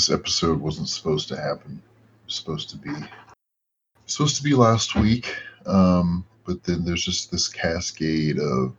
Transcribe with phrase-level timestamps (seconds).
[0.00, 1.72] this episode wasn't supposed to happen.
[1.74, 2.90] It was supposed to be
[4.06, 5.36] supposed to be last week.
[5.66, 8.74] Um, but then there's just this cascade of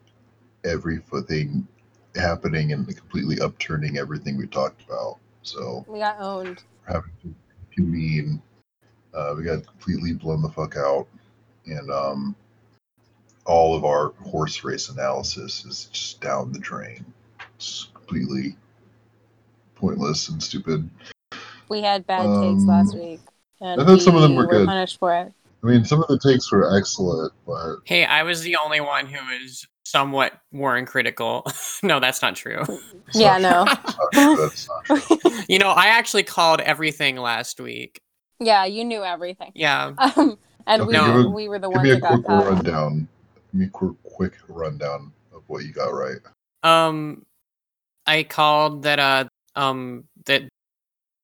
[0.63, 1.67] everything
[2.15, 5.19] happening and completely upturning everything we talked about.
[5.43, 6.63] So We got owned.
[6.87, 7.35] having to
[7.75, 8.41] convene.
[9.13, 11.05] Uh, we got completely blown the fuck out,
[11.67, 12.35] and um,
[13.45, 17.05] all of our horse race analysis is just down the drain.
[17.57, 18.55] It's completely
[19.75, 20.89] pointless and stupid.
[21.71, 23.21] We had bad takes last Um, week.
[23.61, 24.67] And I thought some of them we were good.
[24.67, 25.31] punished for it.
[25.63, 29.05] I mean, some of the takes were excellent, but Hey, I was the only one
[29.05, 31.45] who was somewhat Warren critical.
[31.83, 32.61] no, that's not true.
[33.07, 34.11] it's Yeah, not no.
[34.13, 34.35] true.
[34.35, 35.43] That's not true.
[35.47, 38.01] You know, I actually called everything last week.
[38.41, 39.51] Yeah, you knew everything.
[39.55, 39.93] Yeah.
[39.97, 42.01] Um, and we, Okay, give were, a- we were the Give ones me a that
[42.01, 42.45] got quick caught.
[42.47, 43.07] rundown.
[43.53, 46.17] Give me a quick, quick rundown of what you got right.
[46.63, 47.23] Um,
[48.05, 50.43] I called that uh um that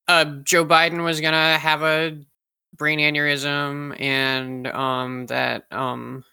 [0.08, 2.18] uh Joe Biden was gonna have a
[2.76, 6.24] brain aneurysm and um that um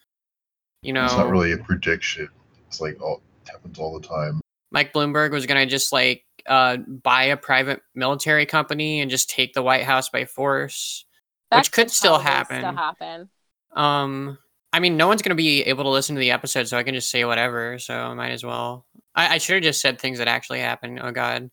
[0.82, 2.28] you know It's not really a prediction.
[2.68, 4.40] It's like all it happens all the time.
[4.70, 9.54] Mike Bloomberg was gonna just like uh buy a private military company and just take
[9.54, 11.04] the White House by force.
[11.50, 12.58] That which could still happen.
[12.60, 13.30] Still happen.
[13.74, 14.38] Um,
[14.72, 16.94] I mean, no one's gonna be able to listen to the episode, so I can
[16.94, 17.78] just say whatever.
[17.78, 18.86] So I might as well.
[19.14, 21.00] I, I should have just said things that actually happened.
[21.02, 21.50] Oh God,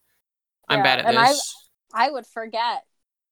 [0.67, 1.55] I'm Yeah, bad at and I- this.
[1.94, 2.84] I would forget.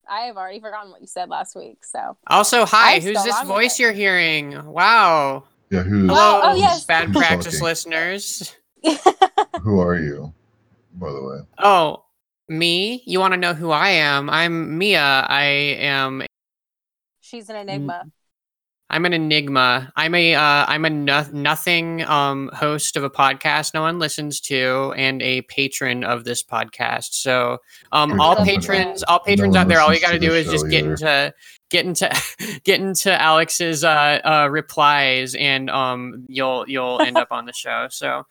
[0.09, 1.83] I have already forgotten what you said last week.
[1.85, 4.65] So Also, hi, I'm who's this voice you're hearing?
[4.65, 5.43] Wow.
[5.69, 6.85] Yeah, who's Hello, oh, oh, yes.
[6.85, 7.63] bad Who's practice talking?
[7.63, 8.55] listeners.
[9.61, 10.33] who are you?
[10.95, 12.05] By the way, Oh,
[12.47, 13.03] me?
[13.05, 14.29] You want to know who I am?
[14.29, 14.99] I'm Mia.
[15.01, 16.23] I am.
[17.19, 18.03] she's an enigma.
[18.05, 18.11] Mm.
[18.91, 19.91] I'm an enigma.
[19.95, 20.33] I'm a.
[20.35, 25.21] Uh, I'm a no- nothing um, host of a podcast no one listens to, and
[25.21, 27.13] a patron of this podcast.
[27.13, 27.59] So,
[27.91, 30.47] um, all patrons, all patrons one out there, all you got to to do is
[30.49, 30.91] just get either.
[30.91, 31.33] into
[31.69, 32.09] get into
[32.63, 37.87] get into Alex's uh, uh, replies, and um, you'll you'll end up on the show.
[37.91, 38.25] So.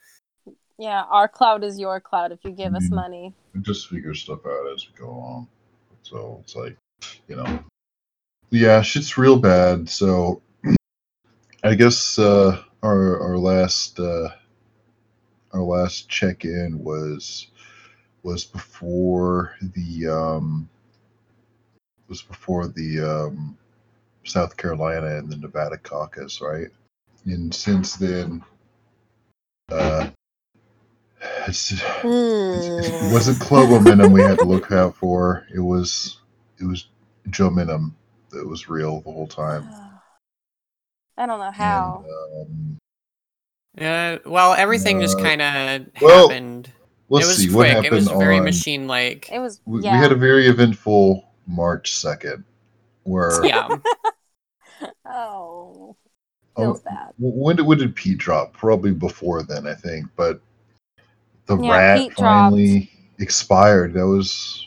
[0.81, 2.95] Yeah, our cloud is your cloud if you give us Mhm.
[2.95, 3.33] money.
[3.53, 5.47] we just figure stuff out as we go along.
[6.03, 6.77] So it's like,
[7.27, 7.59] you know,
[8.49, 9.89] yeah, shit's real bad.
[9.89, 10.41] So
[11.63, 14.29] I guess uh, our our last uh,
[15.51, 17.47] our last check in was
[18.23, 20.69] was before the um,
[22.07, 23.57] was before the um,
[24.23, 26.69] South Carolina and the Nevada caucus, right?
[27.25, 28.41] And since then,
[29.69, 30.09] uh,
[31.45, 35.45] it's, it wasn't Club Momentum we had to look out for.
[35.53, 36.19] It was
[36.57, 36.87] it was
[37.29, 37.91] Joementum
[38.29, 39.69] that was real the whole time.
[41.19, 42.05] I don't know how.
[42.33, 42.77] And, um,
[43.79, 46.71] Uh, well, everything just Uh, kind of well, happened.
[47.09, 47.55] let's it was see quick.
[47.55, 48.43] what happened It was very on.
[48.45, 49.29] machine like.
[49.31, 52.43] it was we, we had a very eventful March second,
[53.03, 53.67] where Yeah.
[55.05, 55.95] oh,
[56.55, 57.13] oh, feels bad.
[57.19, 58.53] when did when did Pete drop?
[58.53, 60.07] Probably before then, I think.
[60.15, 60.41] But
[61.45, 62.19] the Yeah, rat Pete dropped.
[62.51, 63.93] finally expired.
[63.93, 64.65] That was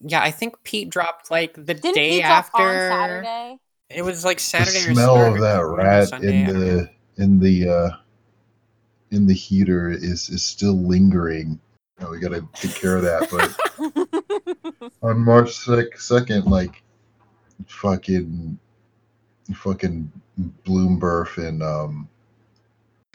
[0.00, 2.62] Yeah, I think Pete dropped like the Didn't day he drop after.
[2.62, 3.58] on Saturday?
[3.90, 6.88] It was like Saturday the smell Saturday of that rat Sunday, in I don't know.
[7.16, 7.90] the in the uh
[9.10, 11.58] in the heater is is still lingering.
[12.00, 13.28] Oh, we gotta take care of that.
[13.30, 15.54] But on March
[15.98, 16.82] second, like
[17.66, 18.58] fucking
[19.54, 20.12] fucking
[20.64, 22.08] Bloomberg and um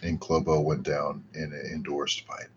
[0.03, 2.54] and Clobo went down and endorsed Biden.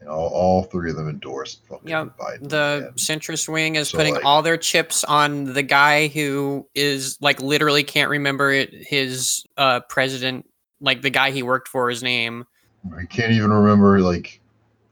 [0.00, 2.48] And all, all three of them endorsed fucking Yeah, Biden.
[2.48, 6.66] The And centrist wing is So, putting like- all their chips on the guy who
[6.74, 10.48] is like literally can't remember it, his uh president,
[10.80, 12.46] like the guy he worked for, his name.
[12.96, 14.40] I can't even remember like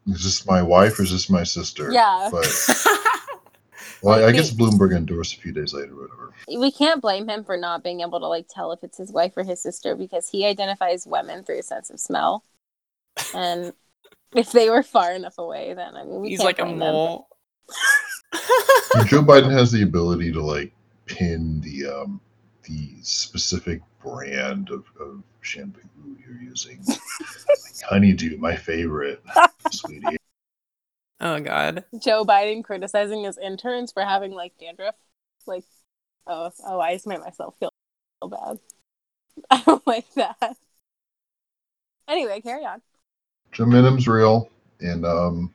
[0.06, 1.90] is this my wife or is this my sister?
[1.90, 2.28] Yeah.
[2.30, 2.46] But
[4.02, 6.32] well, I, I guess Bloomberg endorsed a few days later, whatever.
[6.48, 9.32] we can't blame him for not being able to like tell if it's his wife
[9.36, 12.44] or his sister because he identifies women through a sense of smell.
[13.34, 13.72] And
[14.34, 17.28] if they were far enough away, then I mean, we He's can't like a mole.
[19.06, 20.72] Joe Biden has the ability to like
[21.06, 22.20] pin the um
[22.64, 25.80] the specific brand of, of shampoo
[26.18, 26.82] you're using.
[26.86, 26.98] like,
[27.88, 29.22] honeydew, my favorite,
[29.70, 30.18] sweetie.
[31.20, 31.84] oh god.
[31.98, 34.94] Joe Biden criticizing his interns for having like dandruff.
[35.46, 35.64] Like,
[36.26, 37.72] oh, oh, I just made myself feel,
[38.20, 38.58] feel bad.
[39.50, 40.56] I don't like that.
[42.06, 42.82] Anyway, carry on.
[43.52, 44.50] Joementum's real,
[44.80, 45.54] and um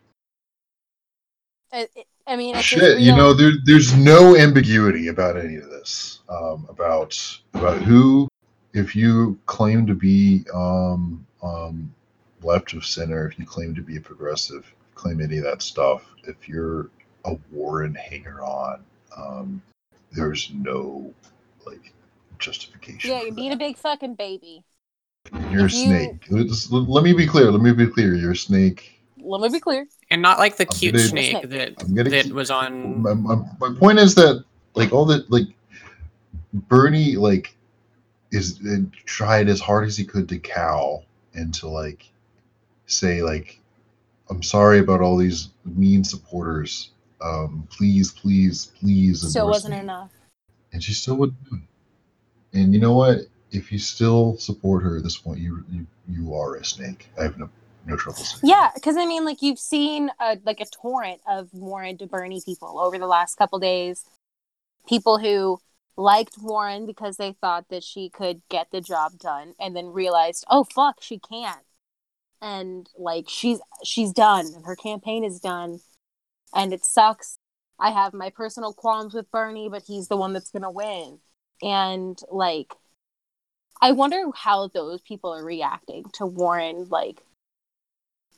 [1.72, 6.20] it- I mean, shit, you know, there there's no ambiguity about any of this.
[6.30, 7.20] Um, about
[7.54, 8.30] about who,
[8.74, 11.94] if you claim to be um um
[12.42, 16.06] left of center, if you claim to be a progressive, claim any of that stuff,
[16.24, 16.90] if you're
[17.26, 18.84] a Warren hanger on.
[19.18, 19.62] Um,
[20.12, 21.14] there's no
[21.66, 21.94] like
[22.40, 23.10] justification.
[23.12, 23.56] Yeah, you beat that.
[23.56, 24.64] a big fucking baby.
[25.52, 26.26] You're a snake.
[26.30, 27.52] Let's- Let me be clear.
[27.52, 28.14] Let me be clear.
[28.16, 29.00] You're a snake.
[29.18, 29.88] Let me be clear.
[30.12, 31.50] and not like the I'm cute gonna- snake Snake.
[31.50, 33.02] that I'm gonna that keep- was on.
[33.02, 34.44] my, my, my point is that
[34.76, 35.48] like all the like
[36.54, 37.56] bernie like
[38.32, 41.02] is uh, tried as hard as he could to cow
[41.34, 42.12] and to like
[42.86, 43.60] say like
[44.30, 46.92] i'm sorry about all these mean supporters
[47.22, 50.12] um please please please Still endorse wasn't me." enough.
[50.74, 52.60] and she still would do it.
[52.60, 53.20] and you know what
[53.54, 57.24] if you still support her at this point you you, you are a snake i
[57.24, 57.50] have no
[57.86, 61.50] no trouble saying Yeah, because I mean, like you've seen a, like a torrent of
[61.54, 64.06] Warren to Bernie people over the last couple days.
[64.88, 65.60] People who
[65.98, 70.46] liked Warren because they thought that she could get the job done, and then realized,
[70.50, 71.66] oh fuck, she can't,
[72.42, 74.46] and like she's she's done.
[74.56, 75.82] and Her campaign is done,
[76.56, 77.38] and it sucks.
[77.80, 81.20] I have my personal qualms with Bernie, but he's the one that's gonna win,
[81.62, 82.74] and like.
[83.84, 87.22] I wonder how those people are reacting to Warren, like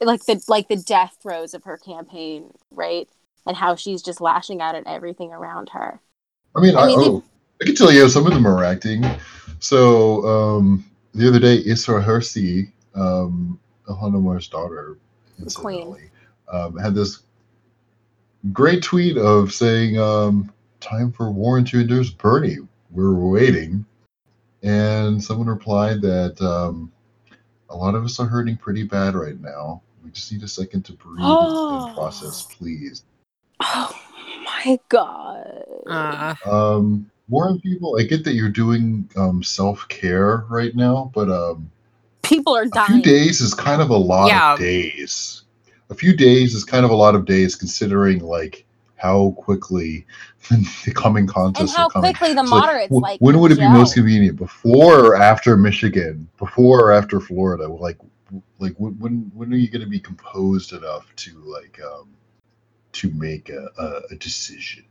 [0.01, 3.07] like the like the death throes of her campaign, right?
[3.45, 6.01] And how she's just lashing out at everything around her.
[6.55, 7.23] I mean, I I, mean, they- oh,
[7.61, 9.05] I can tell you some of them are acting.
[9.59, 10.83] So um,
[11.13, 14.97] the other day, Isra Hirsi, um, Ilhan Omar's daughter,
[15.39, 16.09] incidentally,
[16.51, 17.21] um, had this
[18.51, 22.57] great tweet of saying, um, "Time for Warren to endorse Bernie.
[22.89, 23.85] We're waiting."
[24.63, 26.91] And someone replied that um,
[27.69, 29.81] a lot of us are hurting pretty bad right now.
[30.03, 33.03] We just need a second to breathe and, and process, please.
[33.61, 33.91] Oh
[34.45, 35.63] my god.
[35.87, 41.29] Uh, Um, Warren people, I get that you're doing um, self care right now, but
[41.29, 41.71] um,
[42.21, 43.01] People are a few dying.
[43.01, 44.53] days is kind of a lot Yeah.
[44.53, 45.43] of days.
[45.89, 48.64] A few days is kind of a lot of days, considering like
[48.97, 50.05] how quickly
[50.49, 53.67] the coming contests And how quickly the like, moderates wh- like when would it be
[53.67, 54.37] most convenient?
[54.37, 56.27] Before or after Michigan?
[56.37, 57.67] Before or after Florida?
[57.67, 57.97] Like,
[58.59, 62.09] like when when, when are you going to be composed enough to like um,
[62.93, 64.85] to make a, a, a decision?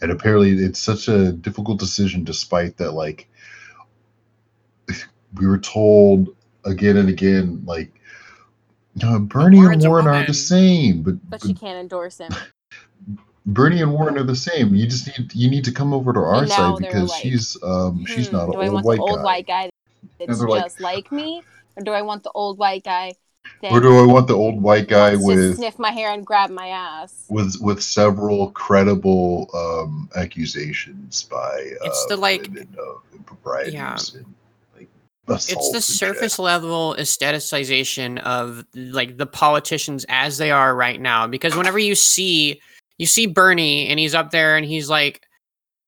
[0.00, 2.92] And apparently, it's such a difficult decision, despite that.
[2.92, 3.28] Like,
[5.34, 7.90] we were told again and again, like.
[9.02, 12.30] Uh, Bernie and Warren are the same, but, But but she can't endorse him.
[13.46, 14.74] Bernie and Warren are the same.
[14.74, 17.10] You just need you need to come over to our And now side they're because
[17.10, 19.22] like, she's um she's Hmm, not do an I old want white the old guy.
[19.24, 19.70] white guy
[20.18, 21.42] that's they're like- just like me?
[21.76, 23.12] Or do I want the old white guy
[23.60, 26.12] that Or do I want the old white guy wants to with sniff my hair
[26.12, 27.26] and grab my ass?
[27.28, 31.36] with with several credible um accusations by
[31.82, 33.90] uh, It's the, like- women of improprieties Yeah.
[34.14, 34.26] and like
[35.28, 36.38] it's the surface shit.
[36.44, 42.60] level aestheticization of like the politicians as they are right now because whenever you see
[42.98, 45.22] you see Bernie and he's up there and he's like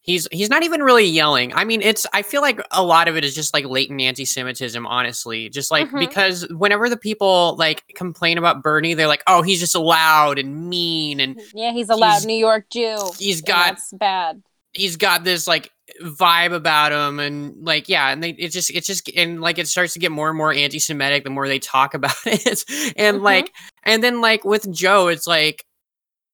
[0.01, 1.53] he's he's not even really yelling.
[1.55, 4.87] I mean, it's I feel like a lot of it is just like latent anti-Semitism,
[4.87, 5.49] honestly.
[5.49, 5.99] Just like Mhm.
[5.99, 10.69] because whenever the people like complain about Bernie, they're like, "Oh, he's just loud and
[10.69, 12.99] mean and Yeah, he's a loud He's- New York Jew.
[13.19, 14.43] he's got that's bad.
[14.73, 15.71] he's got this like
[16.03, 19.69] vibe about him and like yeah and they it just it just and like it
[19.69, 22.65] starts to get more and more anti-semitic the more they talk about it.
[22.97, 23.23] And Mhm.
[23.23, 23.53] like
[23.85, 25.65] and then like with joe it's like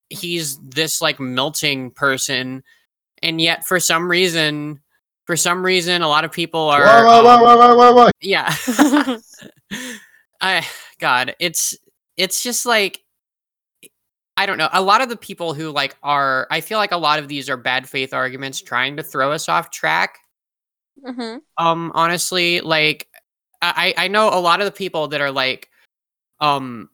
[0.08, 2.62] he's this like melting person.
[3.22, 4.80] And yet for some reason
[5.26, 8.54] for some reason a lot of people are Why, why, why, um, yeah.
[10.40, 10.66] I
[10.98, 11.76] god it's
[12.16, 13.00] it's just like
[14.36, 16.96] i don't know a lot of the people who like are i feel like a
[16.96, 20.18] lot of these are bad faith arguments trying to throw us off track.
[21.04, 23.08] Hmm um honestly like
[23.60, 25.68] i i know a lot of the people that are like
[26.40, 26.88] um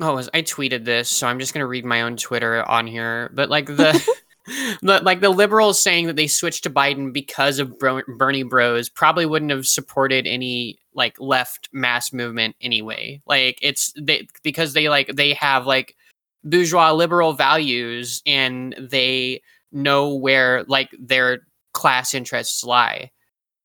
[0.00, 3.30] oh was i tweeted this so i'm just gonna read my own twitter on here
[3.34, 3.92] but like the
[4.82, 8.88] the like the liberals saying that they switched to biden because of Bro- bernie bros
[8.88, 13.22] probably wouldn't have supported any like left mass movement anyway.
[13.26, 15.96] Like it's they because they like they have like
[16.44, 21.40] bourgeois liberal values and they know where like their
[21.72, 23.10] class interests lie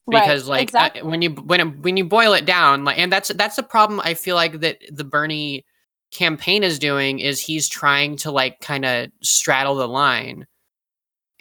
[0.09, 1.01] because right, like exactly.
[1.01, 3.63] uh, when you when it- when you boil it down like and that's that's the
[3.63, 5.65] problem i feel like that the bernie
[6.11, 10.47] campaign is doing is he's trying to like kind of straddle the line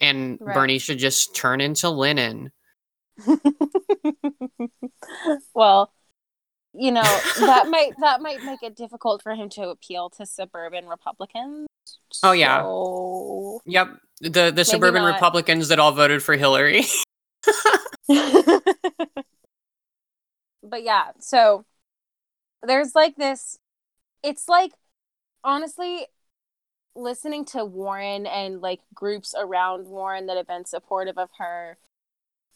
[0.01, 0.55] and Right.
[0.55, 2.51] bernie should just turn into lenin
[5.55, 5.93] well,
[6.79, 7.03] you know
[7.41, 11.67] that might that might make it difficult for him to appeal to suburban Republicans.
[12.23, 12.63] Oh, yeah.
[12.63, 13.89] So- yep
[14.21, 15.15] the the suburban not.
[15.15, 16.83] republicans that all voted for hillary
[20.63, 21.65] but yeah, so
[22.63, 23.59] there's like this.
[24.23, 24.73] It's like
[25.45, 26.07] honestly,
[26.95, 31.79] listening to Warren and like groups around Warren that have been supportive of her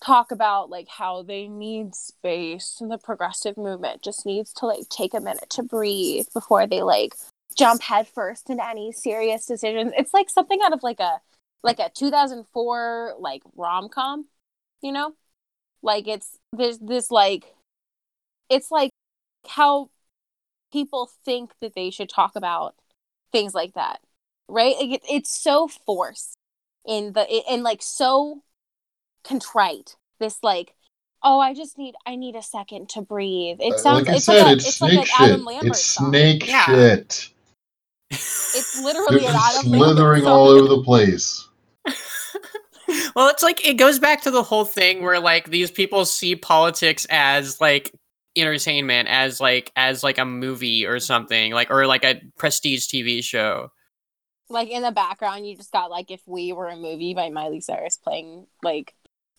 [0.00, 4.88] talk about like how they need space and the progressive movement just needs to like
[4.88, 7.14] take a minute to breathe before they like
[7.56, 9.92] jump headfirst into any serious decisions.
[9.96, 11.20] It's like something out of like a
[11.62, 14.26] like a 2004 like rom-com,
[14.82, 15.14] you know?
[15.82, 17.54] Like it's there's this like
[18.48, 18.90] it's like
[19.46, 19.90] how
[20.72, 22.74] people think that they should talk about
[23.32, 24.00] things like that
[24.48, 26.34] right like it, it's so forced
[26.86, 28.42] in the and like so
[29.24, 30.74] contrite this like
[31.22, 34.16] oh i just need i need a second to breathe it Uh, sounds like I
[34.16, 35.46] it's said, like a, it's it's snake like an adam shit.
[35.46, 36.08] lambert It's song.
[36.10, 36.64] snake Yeah.
[36.66, 37.28] shit.
[38.10, 41.46] it's literally an adam lambert slithering all over the place.
[43.14, 46.34] well, it's like it goes back to the whole thing where like these people see
[46.34, 47.94] politics as like
[48.36, 53.22] entertainment, as like as like a movie or something, like or like a prestige TV
[53.22, 53.70] show.
[54.48, 57.60] like in the background you just got like if we were a movie by miley
[57.60, 58.92] cyrus playing like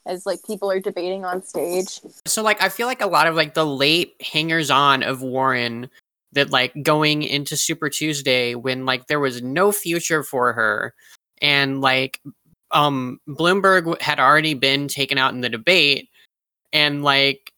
[0.05, 1.99] as like people are debating on stage.
[2.25, 5.89] So like I feel like a lot of like the late hangers on of Warren
[6.33, 10.93] that like going into Super Tuesday when like there was no future for her
[11.41, 12.21] and like
[12.71, 16.09] um Bloomberg had already been taken out in the debate
[16.73, 17.51] and like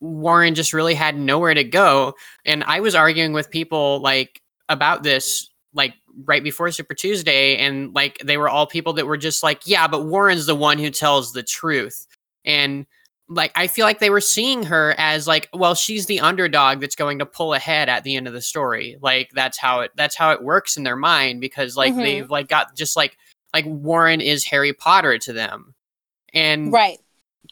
[0.00, 2.14] Warren just really had nowhere to go.
[2.44, 5.94] And I was arguing with people like about this like
[6.24, 9.86] right before Super Tuesday and like they were all people that were just like yeah
[9.88, 12.06] but Warren's the one who tells the truth
[12.44, 12.86] and
[13.28, 16.96] like I feel like they were seeing her as like, well, she's the underdog that's
[16.96, 18.98] going to pull ahead at the end of the story.
[19.00, 22.02] Like that's how it that's how it works in their mind because like Mhm.
[22.02, 23.16] they've like got just like
[23.54, 25.74] like Warren is Harry Potter to them.
[26.34, 26.98] And right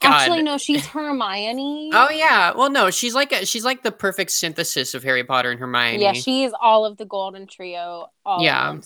[0.01, 0.11] God.
[0.21, 2.53] actually no she's hermione Oh yeah.
[2.55, 6.01] Well no, she's like a, she's like the perfect synthesis of Harry Potter and Hermione.
[6.01, 8.71] yeah she is all of the golden trio all Yeah.
[8.71, 8.85] of.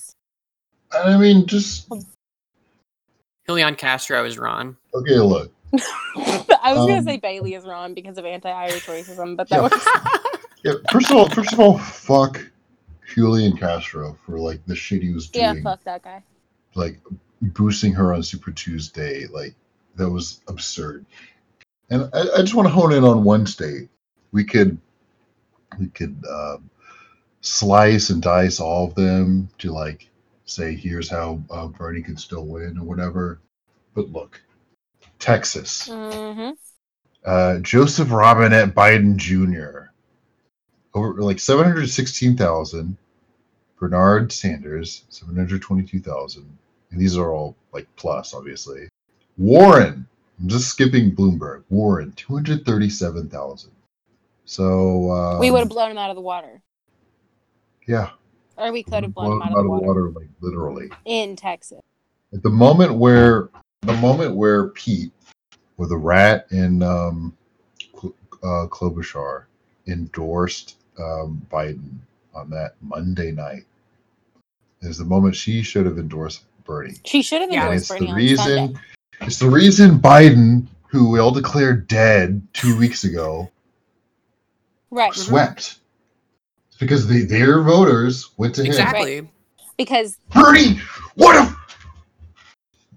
[0.93, 1.87] I mean, just
[3.47, 4.77] Julian Castro is Ron.
[4.93, 5.19] okay.
[5.19, 9.57] Look, I was gonna Um, say Bailey is wrong because of anti-Irish racism, but that
[9.57, 9.61] Yeah.
[9.61, 9.87] was
[10.63, 10.73] yeah.
[10.91, 12.39] First of all, first of all, fuck
[13.13, 15.45] Julian Castro for like the shit he was doing.
[15.57, 16.23] yeah, fuck that guy.
[16.75, 16.99] like
[17.41, 19.25] boosting her on Super Tuesday.
[19.27, 19.53] Like
[19.95, 21.05] that was absurd.
[21.89, 23.89] And I, I just want to hone in on one state.
[24.31, 24.77] We could,
[25.79, 26.69] we could um,
[27.41, 30.09] slice and dice all of them to like
[30.45, 33.39] say, here's how uh, Bernie can still win or whatever.
[33.93, 34.41] But look,
[35.19, 35.87] Texas.
[35.87, 36.51] hmm
[37.25, 39.89] uh, Joseph Robinette Biden Jr.
[40.93, 42.97] over like seven hundred sixteen thousand.
[43.79, 46.45] Bernard Sanders seven hundred twenty-two thousand,
[46.91, 48.87] and these are all like plus, obviously.
[49.37, 50.07] Warren,
[50.39, 51.63] I'm just skipping Bloomberg.
[51.69, 53.71] Warren two hundred thirty-seven thousand.
[54.45, 56.61] So um, we would have blown him out of the water,
[57.87, 58.11] yeah,
[58.57, 60.89] or we could have blown blown him out of the water, like literally.
[61.05, 61.81] in Texas.
[62.33, 63.49] At the moment where
[63.81, 65.11] the moment where Pete,
[65.77, 67.35] with a rat and um,
[68.43, 69.45] uh, Klobuchar
[69.87, 71.97] endorsed um, Biden
[72.33, 73.63] on that Monday night,
[74.81, 76.95] is the moment she should have endorsed Bernie.
[77.05, 78.45] She should have Yeah, And it's Bernie the reason.
[78.45, 78.79] Sunday.
[79.21, 83.51] It's the reason Biden, who we all declared dead two weeks ago,
[84.91, 85.21] Right, mm-hmm.
[85.21, 85.79] swept.
[86.69, 88.67] It's because the, their voters went to him.
[88.67, 89.27] Exactly.
[89.77, 90.79] because Bernie,
[91.15, 91.55] what if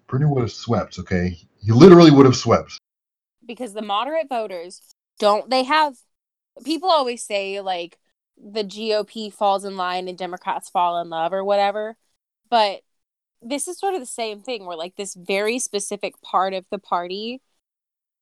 [0.06, 0.98] Bernie would have swept?
[0.98, 2.78] Okay, he literally would have swept.
[3.46, 4.80] because the moderate voters
[5.18, 5.96] don't they have
[6.64, 7.98] people always say like
[8.36, 11.96] the GOP falls in line and Democrats fall in love or whatever
[12.50, 12.82] but
[13.42, 16.78] this is sort of the same thing where like this very specific part of the
[16.78, 17.40] party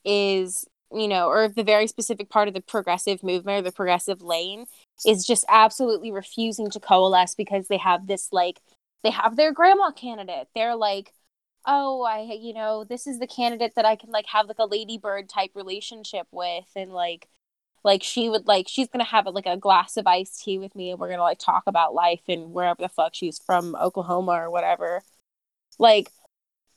[0.04, 4.22] is you know or the very specific part of the progressive movement or the progressive
[4.22, 4.66] lane
[5.04, 8.60] is just absolutely refusing to coalesce because they have this like
[9.02, 10.48] they have their grandma candidate.
[10.54, 11.12] They're like
[11.66, 14.64] oh i you know this is the candidate that i can like have like a
[14.66, 17.28] ladybird type relationship with and like
[17.86, 20.90] like she would like she's gonna have like a glass of iced tea with me
[20.90, 24.50] and we're gonna like talk about life and wherever the fuck she's from oklahoma or
[24.50, 25.02] whatever.
[25.78, 26.10] Like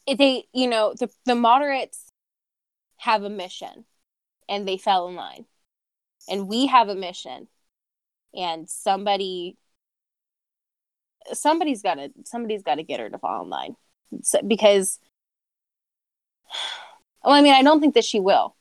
[0.08, 2.12] they you know the the moderates
[2.98, 3.86] have a mission
[4.48, 5.46] and they fell in line.
[6.30, 7.48] And we have a mission
[8.36, 9.58] and somebody
[11.34, 13.76] somebody's got to somebody's got to get her to fall in line.
[14.22, 15.00] So, because
[17.24, 18.56] well i mean i don't think that she will.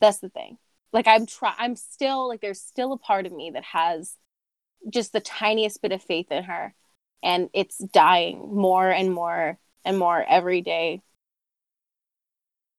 [0.00, 0.56] That's the thing
[0.92, 4.16] like i'm try i'm still like there's still a part of me that has
[4.90, 6.74] just the tiniest bit of faith in her
[7.22, 11.00] and it's dying more and more and more every day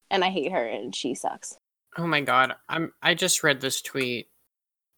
[0.09, 1.57] and i hate her and she sucks
[1.97, 2.53] Oh my god.
[2.69, 4.29] I'm I just read this tweet.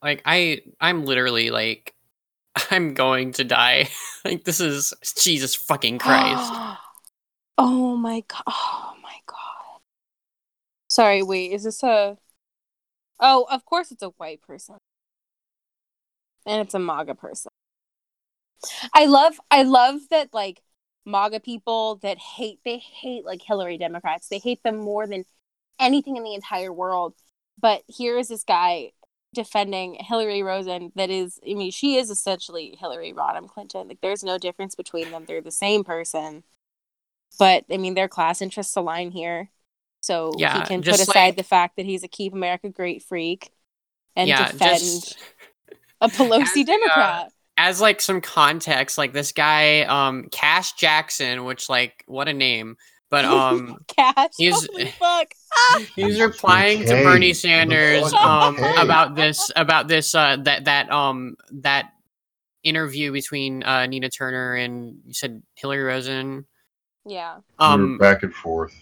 [0.03, 1.95] Like I I'm literally like
[2.71, 3.89] I'm going to die.
[4.25, 6.51] like this is Jesus fucking Christ.
[7.57, 8.43] oh my god.
[8.47, 9.81] Oh my god.
[10.89, 12.17] Sorry, wait, is this a
[13.19, 14.77] Oh, of course it's a white person.
[16.45, 17.51] And it's a MAGA person.
[18.93, 20.61] I love I love that like
[21.05, 24.27] MAGA people that hate they hate like Hillary Democrats.
[24.27, 25.25] They hate them more than
[25.79, 27.15] anything in the entire world.
[27.59, 28.91] But here is this guy
[29.33, 33.87] defending Hillary Rosen that is I mean she is essentially Hillary Rodham Clinton.
[33.87, 35.25] Like there's no difference between them.
[35.27, 36.43] They're the same person.
[37.39, 39.51] But I mean their class interests align here.
[40.01, 43.03] So Yeah, he can put aside like- the fact that he's a keep America great
[43.03, 43.51] freak
[44.15, 45.17] and yeah, defend just
[46.01, 47.31] a As Pelosi uh, Democrat.
[47.57, 52.77] as like some context, like this guy, um, Cash Jackson, which like what a name.
[53.11, 54.31] But um Cash.
[54.37, 55.27] he's- Holy fuck.
[55.53, 55.79] Ah!
[55.95, 57.03] he's It's replying to.
[57.03, 58.17] Bernie It's Sanders okay.
[58.17, 61.91] um about this about this uh that that um that
[62.63, 66.45] interview between uh Nina Turner and you said Hillary Rosen.
[67.05, 67.37] Yeah.
[67.37, 68.75] We Um back and forth.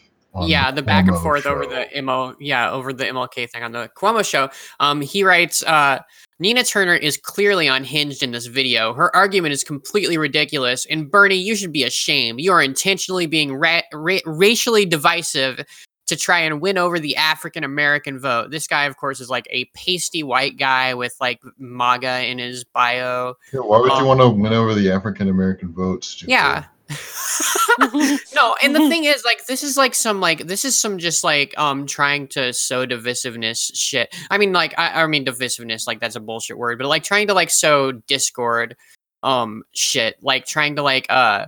[0.46, 3.89] Yeah, the back and forth over the MO, yeah, over the MLK thing on the
[3.96, 4.50] Cuomo show.
[4.79, 6.00] Um, he writes, uh,
[6.39, 8.94] Nina Turner is clearly unhinged in this video.
[8.94, 10.86] Her argument is completely ridiculous.
[10.86, 12.41] And Bernie, you should be ashamed.
[12.41, 15.65] You are intentionally being ra- ra- racially divisive
[16.08, 18.51] to try and win over the African American vote.
[18.51, 22.63] This guy, of course, is like a pasty white guy with like MAGA in his
[22.63, 23.34] bio.
[23.51, 26.08] Yeah, why would um, you want to win over the African American votes?
[26.08, 26.32] stupid?
[26.32, 26.65] Yeah.
[28.36, 31.24] no, and the thing is, like, this is like some like this is some just
[31.24, 34.13] like um trying to sow divisiveness shit.
[34.29, 37.27] I mean, like, I, I mean divisiveness, like that's a bullshit word, but like trying
[37.27, 38.75] to like sow discord,
[39.24, 41.48] um, shit, like trying to like uh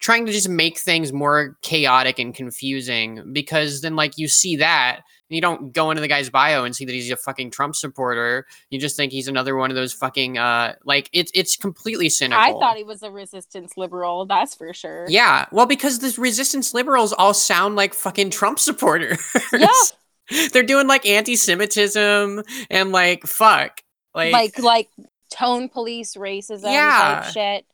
[0.00, 4.96] trying to just make things more chaotic and confusing because then like you see that
[4.96, 7.76] and you don't go into the guy's bio and see that he's a fucking Trump
[7.76, 8.46] supporter.
[8.70, 12.42] You just think he's another one of those fucking uh like it's it's completely cynical.
[12.42, 15.06] I thought he was a resistance liberal, that's for sure.
[15.08, 19.20] Yeah, well, because the resistance liberals all sound like fucking Trump supporters.
[19.52, 19.68] Yeah.
[20.52, 23.80] They're doing like anti-Semitism and like fuck,
[24.14, 24.88] like, Like like
[25.30, 27.22] tone police racism Yeah.
[27.24, 27.66] type shit.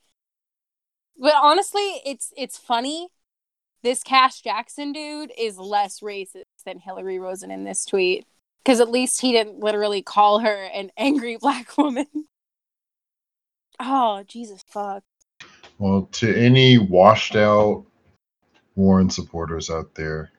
[1.19, 3.09] But honestly, it's it's funny.
[3.83, 8.27] This Cash Jackson dude is less racist than Hillary Rosen in this tweet.
[8.65, 12.07] Because at least he didn't literally call her an angry black woman.
[13.79, 15.05] Oh, Jesus fuck.
[15.79, 17.85] Well, to any washed out
[18.75, 20.33] Warren supporters out there,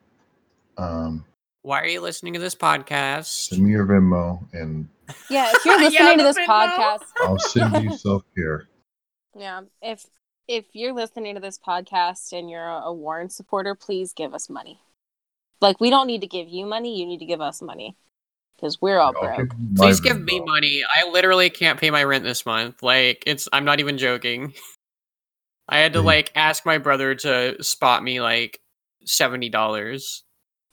[0.76, 1.24] um,
[1.62, 3.48] why are you listening to this podcast?
[3.48, 4.88] send me your Venmo and
[5.30, 6.46] Yeah, if you're Yeah, listening to this Venmo.
[6.46, 8.68] podcast, I'll send you self care.
[9.36, 10.04] Yeah, if
[10.48, 14.48] if you're listening to this podcast and you're a, a Warren supporter, please give us
[14.48, 14.80] money.
[15.60, 17.96] Like we don't need to give you money; you need to give us money
[18.56, 19.50] because we're all broke.
[19.76, 20.82] Please give me money.
[20.84, 22.82] I literally can't pay my rent this month.
[22.82, 24.54] Like it's I'm not even joking.
[25.68, 26.04] I had to Mm.
[26.06, 28.60] like ask my brother to spot me like
[29.04, 30.24] seventy dollars.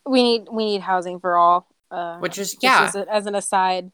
[0.06, 1.68] We need we need housing for all.
[1.92, 2.86] Uh, Which is yeah.
[2.86, 3.92] as, a- as an aside,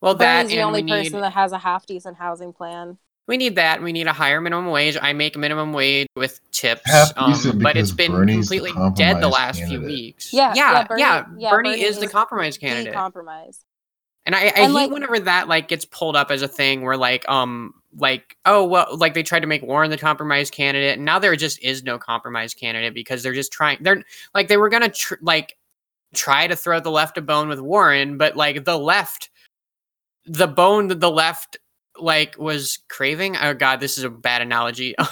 [0.00, 2.98] Well that Bernie's the only we person need that has a half decent housing plan.
[3.28, 3.80] We need that.
[3.82, 4.96] We need a higher minimum wage.
[5.00, 6.82] I make minimum wage with tips.
[7.16, 10.32] Um, but it's been Bernie's the completely dead the compromise last few weeks.
[10.32, 11.24] Yeah, yeah, yeah, Bernie- yeah.
[11.36, 12.94] yeah, Bernie, Bernie is the is compromise The candidate.
[12.94, 13.64] compromise.
[14.26, 16.82] And I, I And, hate like- whenever that like gets pulled up as a thing
[16.82, 20.96] where like um like oh well like they tried to make Warren the compromise candidate
[20.96, 24.02] and now there just is no compromise candidate because they're just trying they're
[24.34, 25.56] like they were gonna tr- like
[26.14, 29.30] try to throw the left a bone with Warren but like the left
[30.26, 31.56] the bone that the left
[32.00, 34.96] like was craving oh god this is a bad analogy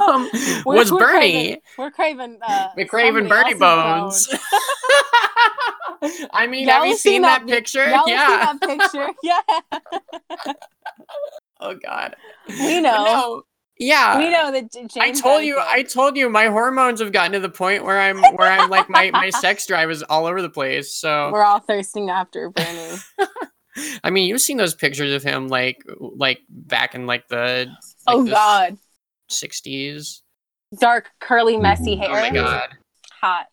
[0.00, 0.28] um,
[0.64, 2.38] We're- was we're Bernie craving- We're craving.
[2.46, 4.28] Uh, we're craving Bernie bones.
[6.32, 7.84] I mean, Y'all have you seen, seen that, that- picture?
[7.86, 8.04] Yeah.
[8.06, 9.08] that picture?
[9.22, 9.40] Yeah,
[11.60, 12.16] Oh God.
[12.48, 13.04] we know.
[13.04, 13.42] no,
[13.78, 14.18] Yeah.
[14.18, 14.96] we know that James.
[14.96, 15.58] I told you.
[15.60, 16.28] I told you.
[16.28, 19.64] My hormones have gotten to the point where I'm, where I'm like my my sex
[19.66, 20.92] drive is all over the place.
[20.94, 22.96] So We're all thirsting after Bernie.
[24.04, 27.68] I mean, you've seen those pictures of him like like back in like the
[28.06, 28.78] like oh the God,
[29.30, 30.20] 60s.
[30.78, 31.98] dark curly messy Ooh.
[31.98, 32.10] hair.
[32.10, 32.68] Oh my god.
[33.20, 33.46] Hot.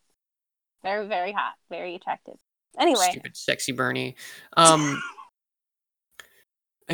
[0.83, 1.53] Very very hot.
[1.69, 2.35] Very attractive.
[2.77, 4.15] Anyway, Stupid sexy Bernie.
[4.55, 5.01] Um.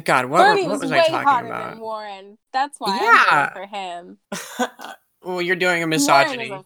[0.04, 1.70] God, what, Bernie what was, was way I talking hotter about?
[1.72, 2.38] than Warren.
[2.52, 3.48] That's why Yeah.
[3.48, 4.18] I'm for him.
[5.24, 6.50] well, you're doing a Warren misogyny.
[6.52, 6.66] a-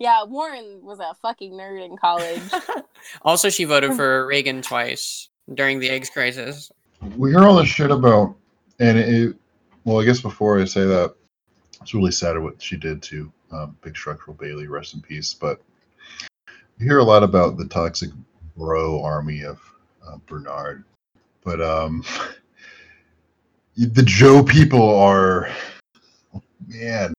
[0.00, 2.40] yeah, Warren was a fucking nerd in college.
[3.22, 6.70] also, she voted for Reagan twice during the AIDS crisis.
[7.16, 8.34] we hear all this shit about,
[8.80, 9.36] and it.
[9.84, 11.14] Well, I guess before I say that,
[11.80, 14.66] it's really sad what she did to um, Big Structural Bailey.
[14.66, 15.32] Rest in peace.
[15.32, 15.62] But
[16.78, 18.10] you hear a lot about the toxic
[18.56, 19.60] bro army of
[20.06, 20.84] uh, Bernard,
[21.44, 22.04] but um,
[23.76, 25.48] the Joe people are
[26.66, 27.14] man.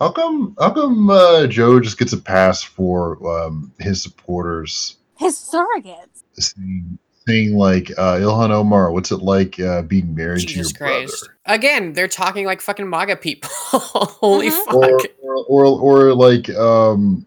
[0.00, 0.56] How come?
[0.60, 6.22] How come uh, Joe just gets a pass for um, his supporters His surrogates.
[6.38, 8.90] saying, saying like uh, Ilhan Omar?
[8.90, 11.20] What's it like uh, being married Jesus to your Christ.
[11.20, 11.58] brother?
[11.58, 13.50] Again, they're talking like fucking MAGA people.
[13.52, 14.64] Holy Mhm.
[14.64, 14.74] fuck.
[14.74, 17.26] Or, or, or, or like um,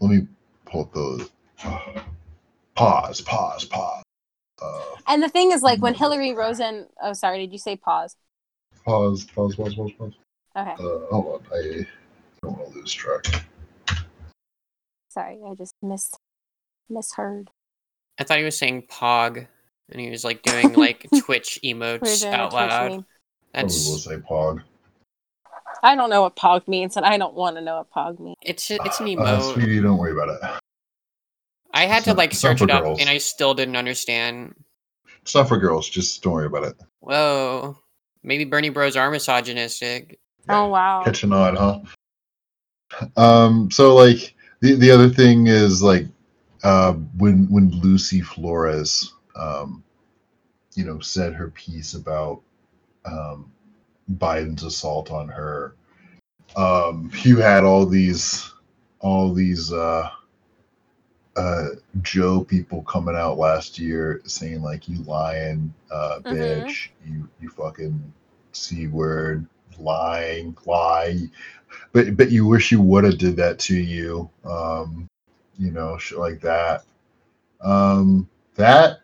[0.00, 0.26] let me
[0.66, 1.28] pull up the
[2.76, 4.02] pause, pause, pause.
[4.62, 5.98] Uh, And the thing is, like, when Mm.
[5.98, 6.86] Hillary Rosen.
[7.02, 7.38] Oh, sorry.
[7.38, 8.14] Did you say pause?
[8.84, 10.12] pause, pause, pause, pause, pause.
[10.56, 10.72] Okay.
[10.72, 11.86] Uh, hold on, I
[12.42, 13.24] don't want to lose track.
[15.08, 16.18] Sorry, I just missed
[16.88, 17.50] misheard.
[18.20, 19.46] I thought he was saying Pog,
[19.90, 22.90] and he was like doing like Twitch We were emotes doing a out Twitch loud.
[22.90, 23.06] meme.
[23.54, 24.62] Probably will say Pog.
[25.82, 28.36] I don't know what pog means, and I don't want to know what pog means.
[28.42, 29.54] it's it's an Uh, emote.
[29.54, 30.60] sweetie, don't worry about it.
[31.72, 33.00] I had it's to not- like it's search for it up, girls.
[33.00, 34.54] and I still didn't understand.
[35.22, 35.88] It's not for girls.
[35.88, 36.76] Just don't worry about it.
[37.00, 37.78] Whoa,
[38.22, 40.18] maybe Bernie Bros are misogynistic.
[40.48, 41.02] Oh wow.
[41.04, 41.80] Catching on, huh?
[43.16, 43.70] Um.
[43.70, 46.06] So like the the other thing is like
[46.64, 49.84] uh when when Lucy Flores um
[50.74, 52.42] you know said her piece about
[53.06, 53.52] um
[54.18, 55.74] Biden's assault on her
[56.56, 58.52] um you had all these
[59.00, 60.10] all these uh
[61.36, 61.68] uh
[62.02, 66.30] Joe people coming out last year saying like you lying uh Mhm.
[66.30, 66.90] bitch.
[67.06, 68.12] You you fucking
[68.52, 69.46] c word
[69.78, 71.18] lying lie.
[71.92, 75.08] But but you wish you would have did that to you um
[75.60, 76.82] you know shit like that
[77.60, 79.00] um that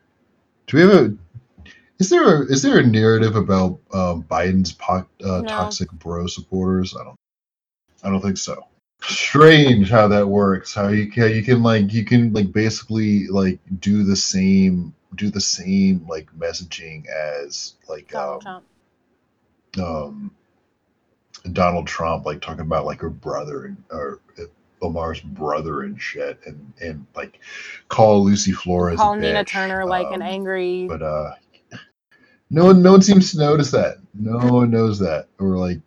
[0.66, 1.16] do we have a
[1.99, 5.47] is there a, is there a narrative about um, Biden's po- uh, No.
[5.47, 6.95] toxic bro supporters?
[6.95, 7.16] I don't
[8.03, 8.66] I don't think so.
[9.03, 10.75] Strange how that works.
[10.75, 15.31] How you can you can like you can like basically like do the same do
[15.31, 18.62] the same like messaging as like Donald um,
[19.75, 19.88] Trump.
[19.88, 20.31] um
[21.53, 24.45] Donald Trump like talking about like her brother and or uh,
[24.83, 27.41] Omar's brother and shit and and like
[27.89, 30.87] call Lucy Flores Call Nina bitch, Turner like an um, angry.
[30.87, 31.33] but uh
[32.51, 35.81] no one no one seems to notice that no one knows that or like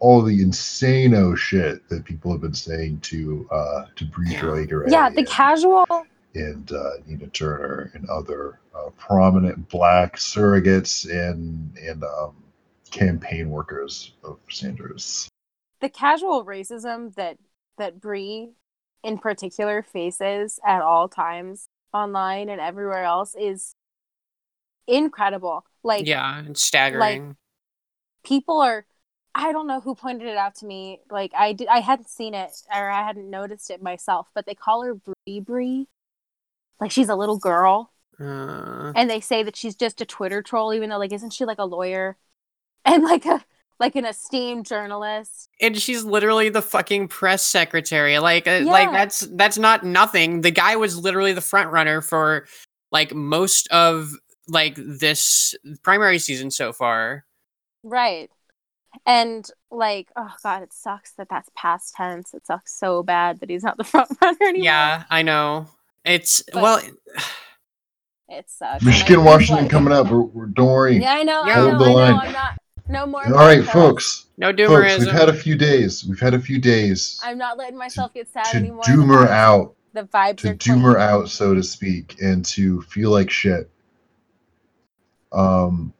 [0.00, 4.40] all the insano shit that people have been saying to uh to Bree Yeah.
[4.40, 5.86] Drager yeah, the and, casual.
[6.34, 12.36] and uh, Nina Turner and other uh, prominent black surrogates and and um,
[12.90, 15.28] campaign workers of Sanders.
[15.80, 17.38] the casual racism that
[17.78, 18.50] that Brie
[19.02, 23.74] in particular faces at all times online and everywhere else is
[24.86, 25.64] incredible.
[25.82, 27.28] Like yeah, it's staggering.
[27.28, 27.36] Like,
[28.24, 28.84] people are
[29.34, 31.00] I don't know who pointed it out to me.
[31.10, 34.54] Like I did I hadn't seen it or I hadn't noticed it myself, but they
[34.54, 35.88] call her Brie Brie.
[36.80, 37.92] Like she's a little girl.
[38.20, 41.44] uh, and they say that she's just a Twitter troll, even though like isn't she
[41.44, 42.16] like a lawyer
[42.84, 43.44] and like a
[43.80, 45.48] like an esteemed journalist?
[45.60, 48.18] and she's literally the fucking press secretary.
[48.18, 50.40] Like, uh, like that's that's not nothing.
[50.42, 52.46] The guy was literally the front runner for
[52.92, 54.10] like most of
[54.48, 57.24] like this primary season so far.
[57.82, 58.30] Right.
[59.06, 62.32] And like, oh god, it sucks that that's past tense.
[62.34, 64.64] It sucks so bad that he's not the front runner anymore.
[64.64, 65.66] Yeah, I know.
[66.04, 66.80] It's But- well,
[68.28, 68.84] it sucks.
[68.84, 70.08] Michigan, Washington like- coming up.
[70.10, 70.98] We're, we're, don't worry.
[70.98, 71.44] Yeah, I know.
[71.46, 71.52] Yeah.
[71.52, 71.76] I know.
[71.76, 71.94] Hold the I know.
[71.94, 72.26] line.
[72.26, 72.58] I'm not.
[72.88, 73.24] No more.
[73.26, 73.72] All right, podcasts.
[73.72, 74.26] folks.
[74.38, 74.98] no Folks, doomerism.
[75.00, 76.04] we've had a few days.
[76.06, 78.82] We've had a few days I'm not letting myself get sad to anymore.
[78.84, 81.02] doom The out, The vibes to are doom her clean.
[81.08, 83.70] out, so to speak, and to feel like shit.
[85.32, 85.92] Um,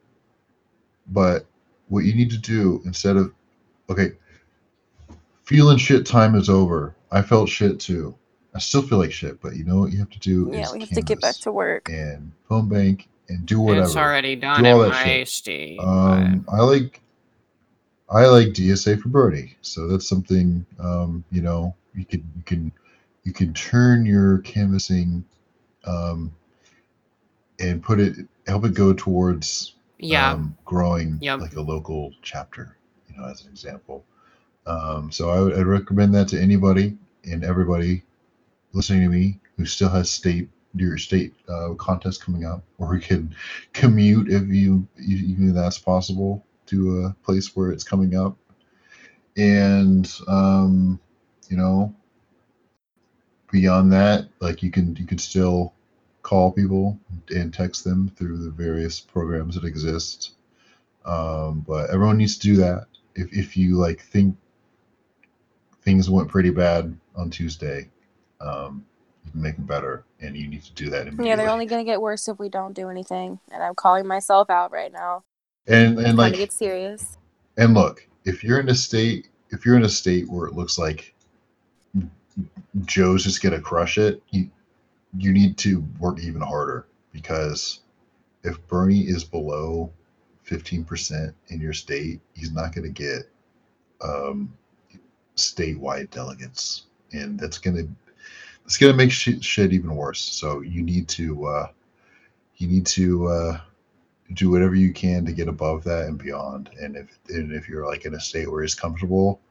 [1.07, 1.45] but
[1.87, 3.33] what you need to do instead of
[3.89, 4.13] okay,
[5.43, 6.95] feeling shit time is over.
[7.11, 8.15] I felt shit too.
[8.55, 10.73] I still feel like shit, but you know what you have to do Yeah, is
[10.73, 11.87] we have to get back to work.
[11.89, 13.85] and phone bank and do whatever.
[13.85, 15.27] It's already done Do all in that my shit.
[15.27, 15.79] state.
[15.79, 17.01] Um, I like
[18.09, 22.71] I like DSA for Bernie, so that's something um, you know you can you can
[23.23, 25.23] you can turn your canvassing
[25.85, 26.33] um,
[27.59, 28.15] and put it
[28.47, 31.41] help it go towards yeah, um, growing Yep.
[31.41, 32.77] like a local chapter,
[33.09, 34.05] you know, as an example.
[34.65, 38.03] Um, so I would I'd recommend that to anybody and everybody
[38.73, 43.01] listening to me who still has state your state uh, contest coming up, or you
[43.01, 43.35] can
[43.73, 48.37] commute if you even that's possible to a place where it's coming up,
[49.35, 50.99] and um,
[51.49, 51.93] you know
[53.51, 55.73] beyond that, like you can you can still
[56.21, 60.33] call people and text them through the various programs that exist.
[61.05, 62.85] Um, but everyone needs to do that.
[63.15, 64.35] If if you like think
[65.81, 67.89] things went pretty bad on Tuesday,
[68.41, 68.85] um,
[69.33, 72.27] make them better, and you need to do that Yeah, they're only gonna get worse
[72.27, 73.39] if we don't do anything.
[73.51, 75.23] And I'm calling myself out right now.
[75.67, 77.17] and and like to get serious.
[77.57, 80.77] And look, if you're in a state, if you're in a state where it looks
[80.77, 81.13] like
[82.85, 84.49] Joe's just gonna crush it, you
[85.17, 87.81] you need to work even harder because
[88.43, 89.91] if Bernie is below
[90.49, 93.29] 15% in your state, he's not going to get
[94.01, 94.53] um,
[95.35, 97.87] statewide delegates, and that's going to
[98.69, 100.21] it's to make shit, shit even worse.
[100.21, 101.67] So you need to uh,
[102.57, 103.59] you need to uh,
[104.33, 106.69] do whatever you can to get above that and beyond.
[106.79, 109.41] And if and if you're like in a state where it's comfortable,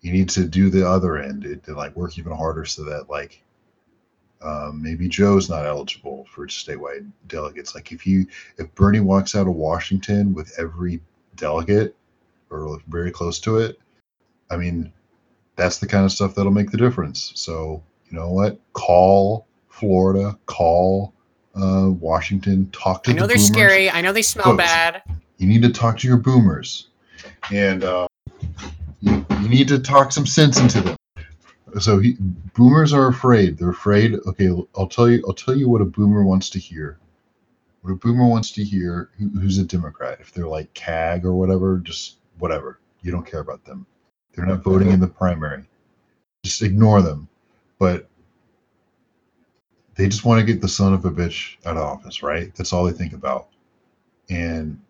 [0.00, 3.10] you need to do the other end and, and like work even harder so that
[3.10, 3.42] like
[4.40, 7.74] um, maybe Joe's not eligible for statewide delegates.
[7.74, 11.02] Like if you if Bernie walks out of Washington with every
[11.36, 11.94] delegate
[12.48, 13.78] or very close to it,
[14.50, 14.94] I mean,
[15.56, 17.32] that's the kind of stuff that'll make the difference.
[17.34, 18.58] So you know what?
[18.72, 21.12] Call Florida, call
[21.54, 23.48] uh, Washington, talk to I know the they're boomers.
[23.48, 23.90] scary.
[23.90, 25.02] I know they smell bad.
[25.38, 26.88] You need to talk to your boomers,
[27.52, 28.06] and uh,
[29.00, 30.96] you, you need to talk some sense into them.
[31.80, 32.16] So he,
[32.54, 33.58] boomers are afraid.
[33.58, 34.14] They're afraid.
[34.26, 35.24] Okay, I'll tell you.
[35.26, 36.98] I'll tell you what a boomer wants to hear.
[37.82, 39.10] What a boomer wants to hear.
[39.18, 40.18] Who, who's a Democrat?
[40.20, 42.78] If they're like KAG or whatever, just whatever.
[43.02, 43.86] You don't care about them.
[44.34, 45.64] They're not voting in the primary.
[46.44, 47.28] Just ignore them.
[47.78, 48.08] But
[49.96, 52.54] they just want to get the son of a bitch out of office, right?
[52.54, 53.48] That's all they think about.
[54.28, 54.80] And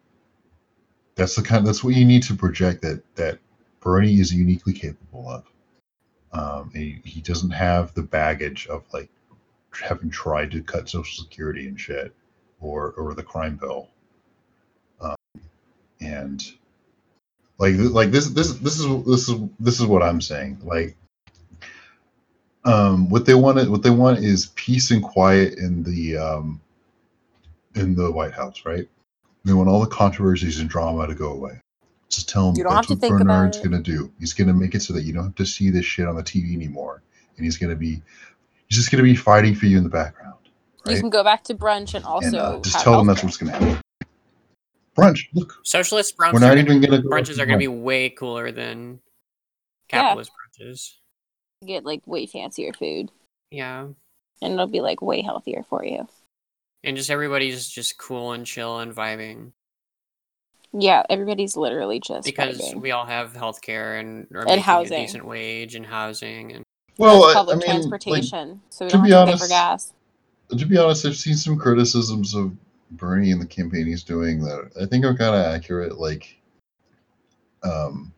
[1.14, 1.66] that's the kind.
[1.66, 3.38] That's what you need to project that that
[3.80, 5.44] Bernie is uniquely capable of.
[6.32, 9.08] Um, he, he doesn't have the baggage of like
[9.72, 12.14] having tried to cut Social Security and shit,
[12.60, 13.88] or or the crime bill.
[15.00, 15.16] Um,
[16.00, 16.44] and
[17.58, 20.58] like like this this this is this is this is what I'm saying.
[20.64, 20.96] Like
[22.64, 26.60] um, what they want what they want is peace and quiet in the um,
[27.74, 28.88] in the White House, right?
[29.44, 31.60] They want all the controversies and drama to go away.
[32.08, 34.10] Just tell them You don't that's have to what think Bernard's gonna do.
[34.18, 36.22] He's gonna make it so that you don't have to see this shit on the
[36.22, 37.02] TV anymore,
[37.36, 38.02] and he's gonna be
[38.68, 40.38] he's just gonna be fighting for you in the background,
[40.86, 43.22] You can go back to brunch and also and uh, just have tell them that's
[43.22, 43.78] what's gonna happen.
[44.96, 47.58] Brunch, look, Socialist brunches, we're not are even gonna, gonna go brunches are going to
[47.58, 49.00] be way cooler than
[49.92, 50.02] Yeah.
[50.02, 50.92] capitalist brunches.
[51.64, 53.10] Get like way fancier food,
[53.50, 53.88] Yeah.
[54.42, 56.06] and it'll be like way healthier for you.
[56.82, 59.52] And just everybody's just cool and chill and vibing
[60.72, 62.80] Yeah, everybody's literally just because vibing.
[62.82, 64.98] we all have healthcare and And housing.
[64.98, 66.64] a decent wage and housing and
[66.98, 69.32] Well, There's I, I public mean, like, transportation, so we to don't be have to
[69.32, 69.92] pay for honest- gas.
[70.58, 72.52] to be honest, I've seen some criticisms of
[72.90, 75.98] Bernie and the campaign he's doing that I think are kind of accurate.
[75.98, 76.36] Like,
[77.62, 78.12] um,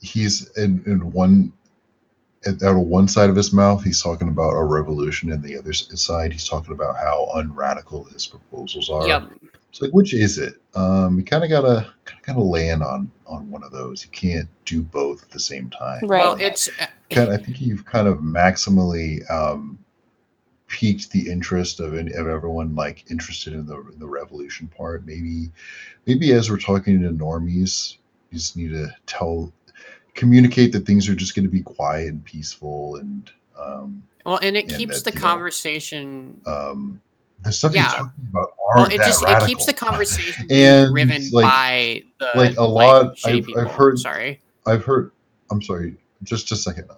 [0.00, 1.52] he's in, in one
[2.44, 5.56] at, out of one side of his mouth, he's talking about a revolution, and the
[5.56, 9.06] other side, he's talking about how unradical his proposals are.
[9.06, 9.30] yep.
[9.70, 10.54] It's like, which is it?
[10.74, 14.04] Um, you kind of gotta kind of gotta land on on one of those.
[14.04, 16.00] You can't do both at the same time.
[16.06, 16.22] Right.
[16.22, 19.78] Well, it's uh, kind I think you've kind of maximally um,
[20.68, 25.04] piqued the interest of any, of everyone like interested in the in the revolution part.
[25.04, 25.50] Maybe
[26.06, 27.96] maybe as we're talking to normies,
[28.30, 29.52] you just need to tell
[30.16, 34.56] communicate that things are just going to be quiet and peaceful and um, well, and
[34.56, 36.40] it and keeps that, the you know, conversation.
[36.46, 37.00] um,
[37.42, 37.84] the stuff Yeah.
[37.84, 39.44] he's talking about Well, aren't it just radical.
[39.44, 43.98] it keeps the conversation And, driven like- by the like a lot- I've- I've heard-
[43.98, 44.40] Sorry.
[44.66, 45.12] I've heard.
[45.50, 46.90] I'm sorry, just a second.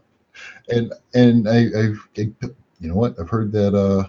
[0.71, 2.21] And and I, I've I,
[2.81, 4.05] you know what I've heard that uh,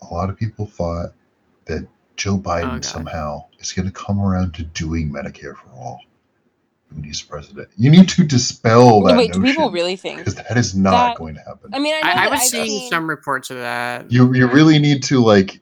[0.00, 1.12] a lot of people thought
[1.66, 1.86] that
[2.16, 6.00] Joe Biden Oh, somehow is going to come around to doing Medicare for all
[6.94, 7.68] when he's president.
[7.76, 10.18] You need to dispel that Wait, do people really think?
[10.18, 11.70] because that is not that- going to happen.
[11.74, 14.10] I mean, I, know I, I was I've seeing seen, some reports of that.
[14.10, 15.60] you you really need to like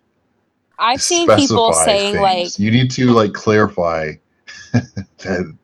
[0.78, 4.12] I've seen people saying like, you need to like clarify
[4.72, 5.56] that.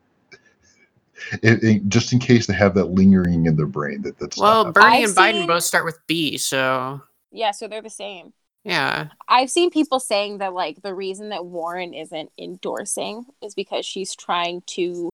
[1.43, 4.71] It, it- just in case they have that lingering in their brain that that's well.
[4.71, 7.01] Bernie I've and Biden seen- both start with B, so
[7.31, 8.33] yeah, so they're the same.
[8.63, 9.09] yeah.
[9.27, 14.15] I've seen people saying that like the reason that Warren isn't endorsing is because she's
[14.15, 15.09] trying to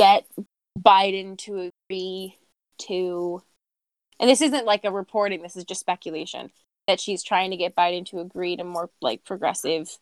[0.00, 0.26] get
[0.78, 2.38] Biden to agree
[2.78, 3.42] to
[4.18, 6.50] and this isn't like a reporting, this is just speculation
[6.86, 9.98] that she's trying to get Biden to agree to more like progressive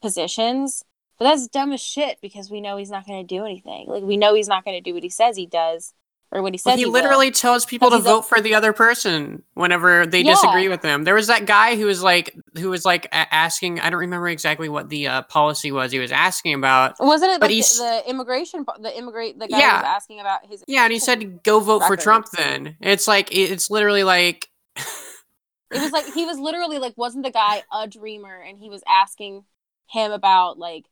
[0.00, 0.84] positions.
[1.18, 3.86] But that's dumb as shit because we know he's not going to do anything.
[3.88, 5.94] Like we know he's not going to do what he says he does.
[6.32, 6.72] Or what he says.
[6.72, 6.92] Well, he, will.
[6.92, 10.32] literally tells people to Because he's a- vote for the other person whenever they Yeah.
[10.32, 11.04] disagree with him.
[11.04, 13.80] There was that guy who was like, who was like asking.
[13.80, 15.92] I don't remember exactly what the uh, policy was.
[15.92, 16.96] He was asking about.
[16.98, 19.76] Wasn't it But like the, the immigration, the immigrate, the guy Yeah.
[19.76, 20.64] was asking about his.
[20.66, 21.96] Yeah, and he said, "Go vote for.
[21.96, 24.48] Trump." Then it's like it's literally like.
[24.76, 28.40] it was like he was literally like, wasn't the guy a dreamer?
[28.40, 29.44] And he was asking
[29.88, 30.84] him about like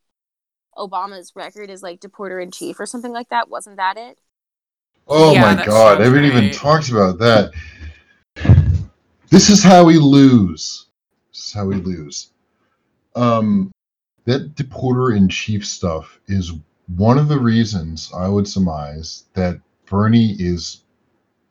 [0.77, 3.49] Obama's record as like deporter in chief or something like that.
[3.49, 4.19] Wasn't that it?
[5.07, 6.53] Oh Yeah, my god, I haven't even right.
[6.53, 7.53] talked about that.
[9.31, 10.87] This is how we lose.
[11.33, 12.31] This is how we lose.
[13.17, 13.71] Um,
[14.25, 16.53] that deporter in chief stuff is
[16.97, 20.83] one of the reasons I would surmise that Bernie is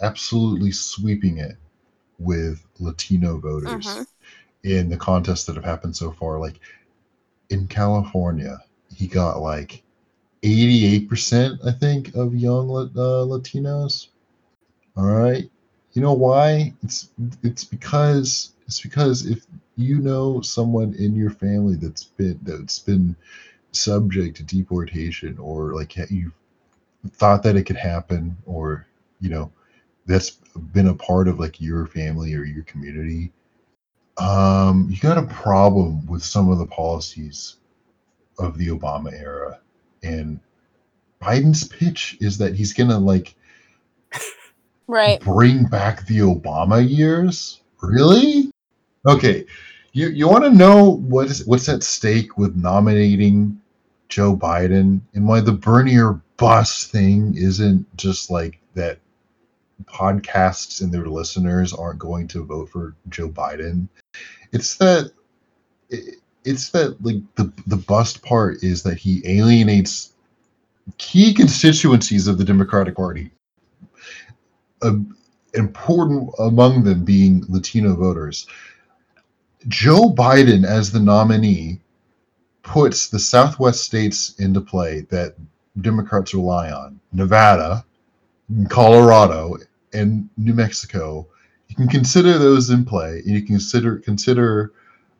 [0.01, 1.57] absolutely sweeping it
[2.19, 4.07] with Latino voters Mhm.
[4.63, 6.39] in the contests that have happened so far.
[6.39, 6.59] Like
[7.49, 8.59] in California,
[8.93, 9.83] he got like
[10.43, 14.08] 88%, I think, of young uh, Latinos.
[14.97, 15.49] All right.
[15.93, 16.73] You know why?
[16.84, 17.10] It's
[17.43, 23.15] it's because it's because if you know someone in your family that's been that's been
[23.71, 26.32] subject to deportation or like you
[27.12, 28.88] thought that it could happen or
[29.19, 29.51] you know
[30.06, 30.32] that's
[30.73, 33.32] been a part of like your family or your community
[34.17, 37.58] um you got a problem with some of the policies
[38.38, 39.60] of the obama era
[40.03, 40.39] and
[41.21, 43.35] biden's pitch is that he's gonna like
[44.87, 45.19] Right.
[45.21, 47.61] bring back the Obama years?
[47.81, 48.51] Really?
[49.07, 49.45] Okay.
[49.93, 53.59] You you want to know what is what's at stake with nominating
[54.09, 58.99] Joe Biden and why the Bernier bus thing isn't just like that
[59.85, 63.87] podcasts and their listeners aren't going to vote for Joe Biden.
[64.51, 65.11] It's that
[65.89, 70.13] it, it's that like the the bust part is that he alienates
[70.97, 73.32] key constituencies of the Democratic Party
[75.53, 78.47] important among them being Latino voters.
[79.67, 81.79] Joe Biden, as the nominee,
[82.63, 85.36] puts the Southwest states into play that
[85.82, 87.86] Democrats rely on Nevada,
[88.69, 89.58] Colorado,
[89.93, 91.27] and New Mexico.
[91.67, 94.73] You can consider those in play, and you can consider consider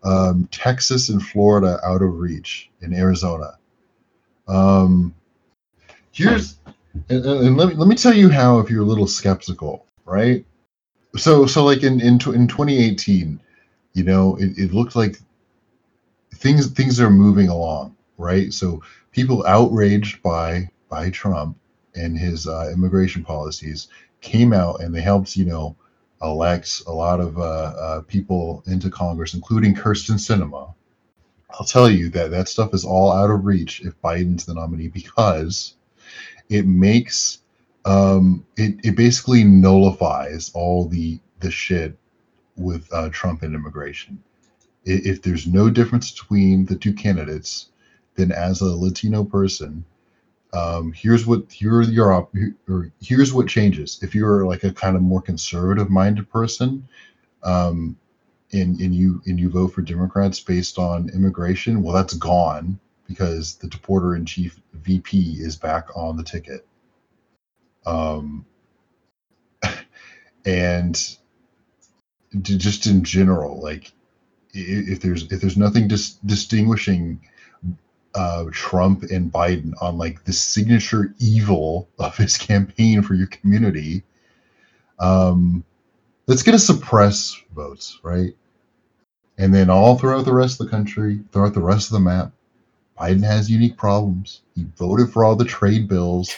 [0.04, 3.58] um, Texas and Florida out of reach, in Arizona.
[4.48, 5.16] Um,
[6.12, 6.58] here's
[7.10, 10.46] and, and let me let me tell you how if you're a little skeptical, right?
[11.16, 13.40] So so like in in, in 2018,
[13.94, 15.18] you know, it, it looked like
[16.36, 18.54] things things are moving along, right?
[18.54, 21.58] So people outraged by by Trump
[21.96, 23.88] and his uh, immigration policies
[24.22, 25.76] came out and they helped, you know,
[26.24, 30.74] elect a lot of uh, uh, people into Congress, including Kyrsten Sinema.
[31.52, 34.88] I'll tell you that that stuff is all out of reach if Biden's the nominee
[34.88, 35.76] because
[36.50, 37.40] it makes
[37.86, 41.98] um it, it basically nullifies all the the shit
[42.56, 44.24] with uh, Trump and immigration.
[44.86, 47.70] If there's no difference between the two candidates,
[48.16, 49.86] then as a Latino person,
[50.54, 52.34] um, here's what here are your op-
[52.70, 54.00] or here's what changes.
[54.04, 56.88] If you're like a kind of more conservative minded person,
[57.42, 57.98] um,
[58.52, 63.56] and and you and you vote for Democrats based on immigration, well, that's gone because
[63.56, 66.66] the deporter in chief VP is back on the ticket.
[67.86, 68.46] Um,
[70.46, 71.18] and
[72.42, 73.92] just in general, like
[74.54, 77.22] if there's if there's nothing dis- distinguishing
[78.16, 84.04] uh, Trump and Biden on like the signature evil of his campaign for your community,
[85.00, 85.64] um,
[86.26, 88.36] that's going to suppress votes, right?
[89.38, 92.32] And then all throughout the rest of the country, throughout the rest of the map,
[92.98, 94.42] Biden has unique problems.
[94.56, 96.36] He voted for all the trade bills.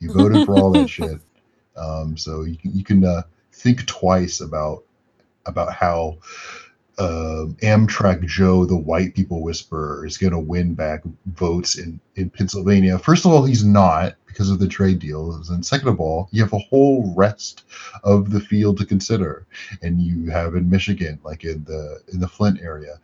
[0.00, 1.20] He voted for all that shit.
[1.76, 4.84] Um, so you can, you can uh, think twice about
[5.46, 6.18] about how
[6.98, 12.30] uh, Amtrak Joe, the white people whisperer, is going to win back votes in, in
[12.30, 12.98] Pennsylvania.
[12.98, 16.42] First of all, he's not because of the trade deals, and second of all, you
[16.42, 17.64] have a whole rest
[18.04, 19.46] of the field to consider,
[19.82, 22.98] and you have in Michigan, like in the in the Flint area.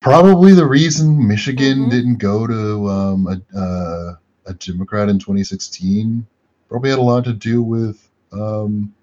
[0.00, 1.90] Probably the reason Michigan Mhm.
[1.90, 4.14] didn't go to um, a, uh,
[4.46, 6.26] a Democrat in 2016
[6.70, 8.94] probably had a lot to do with um,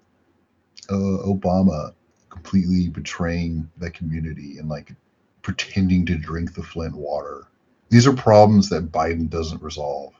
[0.90, 0.94] uh,
[1.26, 1.92] Obama
[2.38, 4.94] completely betraying that community and like
[5.42, 7.46] pretending to drink the Flint water.
[7.90, 10.14] These are problems that Biden doesn't resolve.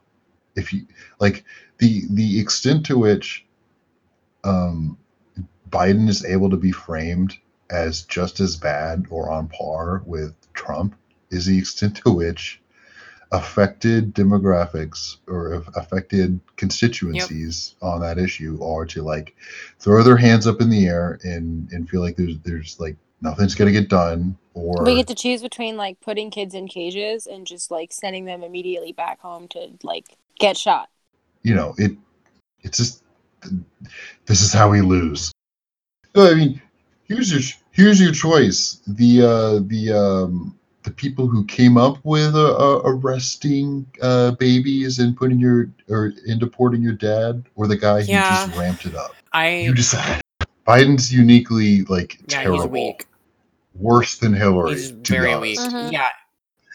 [0.57, 0.87] If you
[1.21, 1.45] like
[1.79, 3.47] the the extent to which
[4.43, 4.99] um,
[5.71, 7.37] Biden is able to be framed
[7.71, 10.97] as just as bad or on par with Trump
[11.31, 12.61] is the extent to which
[13.33, 19.37] affected demographics or affected constituencies on that issue are to like
[19.79, 23.55] throw their hands up in the air and and feel like there's there's like nothing's
[23.55, 27.47] gonna get done or We get to choose between like putting kids in cages and
[27.47, 30.07] just like sending them immediately back home to like
[30.39, 30.89] get shot.
[31.43, 31.93] you know it
[32.62, 33.03] it's just
[34.26, 35.33] this is how we lose.
[36.16, 36.62] I mean
[37.05, 38.81] here's your here's your choice.
[38.87, 40.58] The uh the um
[40.89, 46.12] the people who came up with uh, uh, arresting uh babies and putting your or
[46.26, 48.47] and deporting your dad or the guy who Yeah.
[48.47, 50.22] just ramped it up I you decide
[50.66, 53.07] biden's uniquely like yeah, terrible he's weak.
[53.74, 55.61] worse than hillary He's to very honest.
[55.62, 55.72] weak.
[55.74, 55.93] Mhm.
[55.93, 56.09] Yeah.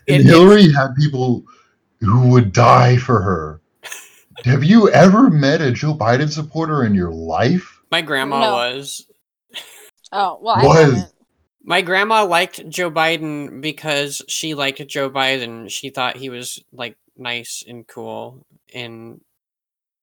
[0.08, 1.44] And It- it- Hillary had people
[2.02, 3.62] who would die for her.
[4.46, 7.80] Have you ever met a Joe Biden supporter in your life?
[7.90, 8.52] my grandma No.
[8.54, 9.06] was.
[10.12, 11.13] Oh well, I Was- haven't.
[11.64, 15.70] My grandma liked Joe Biden because she liked Joe Biden.
[15.70, 19.22] She thought he was like nice and cool and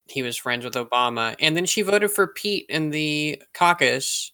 [0.07, 1.35] he was friends with Obama.
[1.39, 4.31] And then she voted for Pete in the caucus.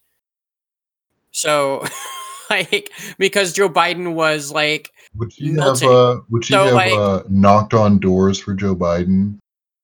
[1.32, 1.84] So
[2.50, 5.90] like because Joe Biden was like Would she Melting.
[5.90, 9.38] have uh, would she So, have like- uh, knocked on doors for Joe Biden?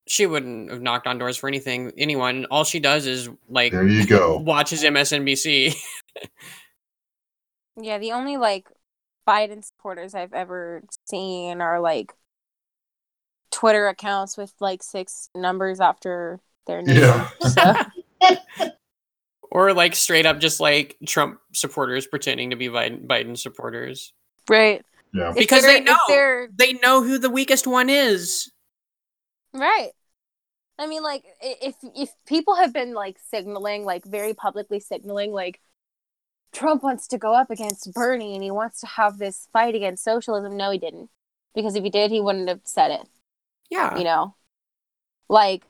[0.06, 2.44] she wouldn't have knocked on doors for anything anyone.
[2.50, 4.36] All she does is like There you go.
[4.44, 5.74] watches MSNBC.
[7.80, 8.68] Yeah, the only like
[9.28, 12.12] Biden supporters I've ever seen are like
[13.50, 16.96] Twitter accounts with like six numbers after their name.
[16.96, 17.30] Yeah.
[18.20, 18.70] So
[19.50, 24.12] or like straight up just like Trump supporters pretending to be Biden, Biden supporters.
[24.48, 24.82] right.
[25.12, 25.32] Yeah.
[25.36, 25.96] Because they're- know.
[26.08, 26.48] they're
[26.82, 28.50] know who the weakest one is.
[29.52, 29.92] Right.
[30.76, 35.60] I mean, like, if if people have been like signaling, like very publicly signaling, like
[36.54, 40.04] Trump wants to go up against Bernie and he wants to have this fight against
[40.04, 41.10] socialism, no, he didn't,
[41.54, 43.08] because if he did, he wouldn't have said it.
[43.70, 43.98] Yeah.
[43.98, 44.36] You know,
[45.28, 45.64] like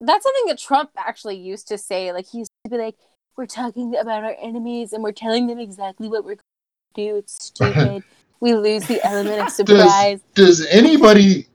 [0.00, 2.12] that's something that Trump actually used to say.
[2.12, 2.96] Like he used to be like,
[3.36, 7.16] "We're talking about our enemies and we're telling them exactly what we're going to do.
[7.16, 8.02] It's stupid.
[8.40, 11.46] we lose the element of surprise." Does anybody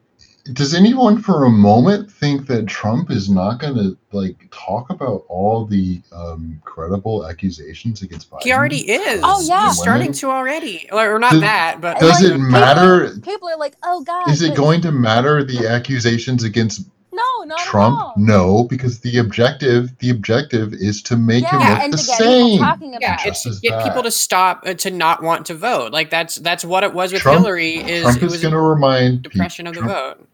[0.53, 5.23] does anyone for a moment think that Trump is not going to like talk about
[5.29, 8.43] all the um, credible accusations against Biden?
[8.43, 9.21] He already is.
[9.23, 9.67] Oh, yeah.
[9.67, 10.87] He's starting to already.
[10.91, 13.09] Or, or not Does- that, but Does Like, it matter?
[13.21, 17.43] People are like, "Oh God!" Is it but- going to matter the accusations against No,
[17.45, 17.97] not Trump?
[17.99, 18.13] at all.
[18.17, 22.17] No, because the objective the objective is to make him look and the to get
[22.17, 22.51] same.
[22.51, 23.27] people talking about yeah, it.
[23.27, 25.91] it's Just as get people to stop uh, to not want to vote.
[25.93, 27.77] Like that's that's what it was with Trump- Hillary.
[27.77, 29.67] Is Trump it is was going to remind people.
[29.67, 30.27] of the vote.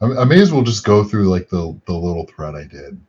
[0.00, 3.00] I, may as well just go through like the the little thread I did.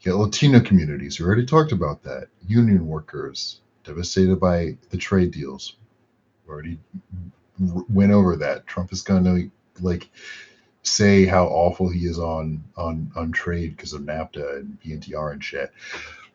[0.00, 1.18] Yeah, Latino communities.
[1.18, 2.28] We already talked about that.
[2.46, 5.76] Union workers devastated by the trade deals.
[6.46, 6.78] We already
[7.88, 8.66] went over that.
[8.66, 10.08] Trump is going to like
[10.82, 15.42] say how awful he is on on on trade because of NAFTA and PNTR and
[15.42, 15.72] shit.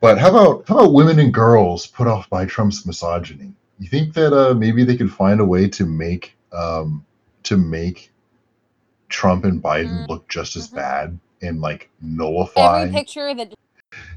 [0.00, 3.54] But how about how about women and girls put off by Trump's misogyny?
[3.78, 7.04] You think that uh, maybe they could find a way to make um,
[7.44, 8.11] to make
[9.12, 10.08] Trump and Biden Mm.
[10.08, 10.74] look just as Mhm.
[10.74, 12.82] bad and like nullify?
[12.82, 13.54] Every picture that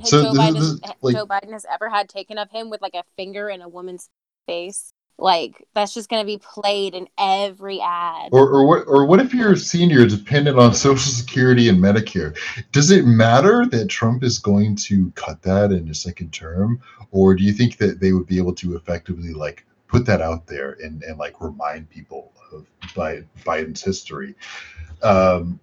[0.04, 2.82] So Joe, this Biden, this like- Joe Biden has ever had taken of him with
[2.82, 4.10] like a finger in a woman's
[4.48, 8.30] face, like that's just going to be played in every ad.
[8.32, 8.84] Or, or what?
[8.88, 12.38] Or what if you're a senior dependent on Social Security and Medicare?
[12.72, 16.80] Does it matter that Trump is going to cut that in his second term,
[17.12, 20.48] or do you think that they would be able to effectively like put that out
[20.48, 22.66] there and, and like remind people of
[23.44, 24.36] Biden's history?
[25.04, 25.60] Um,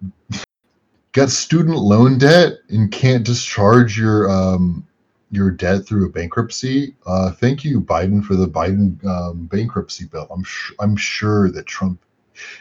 [1.13, 4.85] got student loan debt and can't discharge your um,
[5.31, 6.95] your debt through a bankruptcy.
[7.07, 10.27] Uh, thank you, Biden, for the Biden um, bankruptcy bill.
[10.29, 11.99] I'm sh- I'm sure that Trump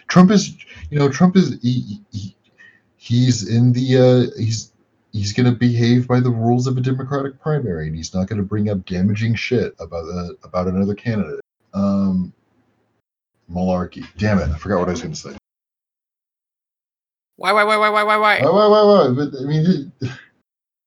[0.08, 0.56] Trump is
[0.90, 2.36] you know Trump is he, he,
[2.96, 4.72] he's in the uh, he's
[5.12, 8.38] he's going to behave by the rules of a democratic primary and he's not going
[8.38, 11.40] to bring up damaging shit about uh, about another candidate.
[11.74, 12.32] Um,
[13.52, 14.06] malarkey.
[14.16, 14.50] Damn it!
[14.50, 15.36] I forgot what I was going to say.
[17.36, 19.14] Why why why why why why why Why, why, why, why?
[19.14, 19.92] But I mean,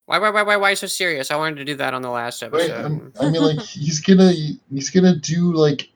[0.05, 1.31] why why why why why so serious?
[1.31, 2.71] I wanted to do that on the last episode.
[2.71, 5.89] I'm- I mean, like he's gonna he's gonna do like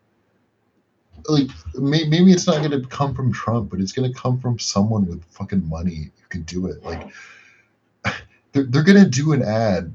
[1.28, 5.06] like may, maybe it's not gonna come from Trump, but it's gonna come from someone
[5.06, 6.84] with fucking money who can do it.
[6.84, 7.08] Like
[8.52, 9.94] they're they're gonna do an ad,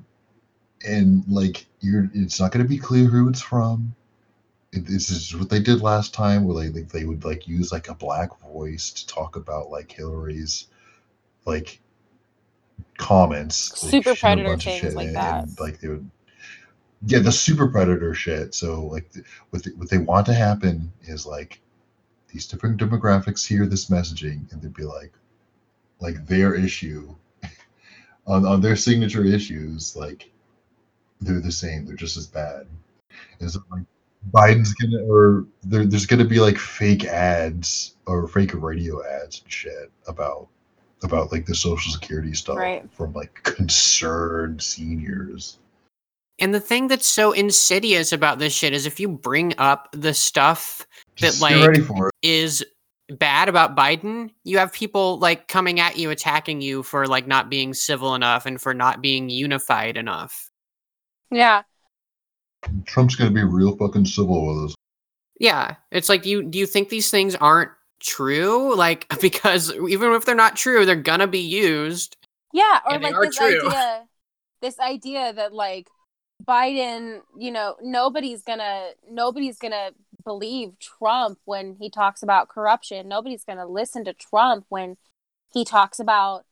[0.87, 3.95] and like you're it's not gonna be clear who it's from.
[4.75, 7.95] This is what they did last time, where they they would like use like a
[7.95, 10.66] black voice to talk about like Hillary's
[11.45, 11.81] like
[12.99, 15.45] comments, Super a predator things like that.
[15.45, 16.11] and, like they would
[17.07, 19.11] yeah the super predator shit so like
[19.51, 21.61] what they, what they want to happen is like
[22.35, 25.12] these different demographics hear this messaging and they'd be like,
[26.01, 27.14] like their issue
[28.27, 30.33] on, on their signature issues, like
[31.20, 32.66] they're the same, they're just as bad.
[33.39, 33.85] And so like
[34.33, 39.53] Biden's gonna or there, there's gonna be like fake ads or fake radio ads and
[39.53, 40.49] shit about
[41.03, 42.89] about like the social security stuff Right.
[42.93, 45.59] from like concerned seniors.
[46.39, 50.14] And the thing that's so insidious about this shit is if you bring up the
[50.14, 50.87] stuff
[51.20, 52.14] that like get ready for it.
[52.22, 52.64] is
[53.18, 57.51] bad about Biden, you have people like coming at you attacking you for like not
[57.51, 60.51] being civil enough and for not being unified enough.
[61.31, 61.62] Yeah.
[62.87, 64.75] Trump's gonna be real fucking civil with us.
[65.39, 68.75] Yeah, it's like you do you think these things aren't true?
[68.75, 72.17] Like because even if they're not true, they're gonna be used.
[72.53, 73.69] Yeah, or like this true.
[73.69, 74.05] idea
[74.62, 75.89] this idea that like
[76.43, 79.91] Biden, you know, nobody's gonna nobody's gonna
[80.25, 83.09] believe Trump when he talks about corruption.
[83.09, 84.97] Nobody's gonna listen to Trump when
[85.53, 86.45] he talks about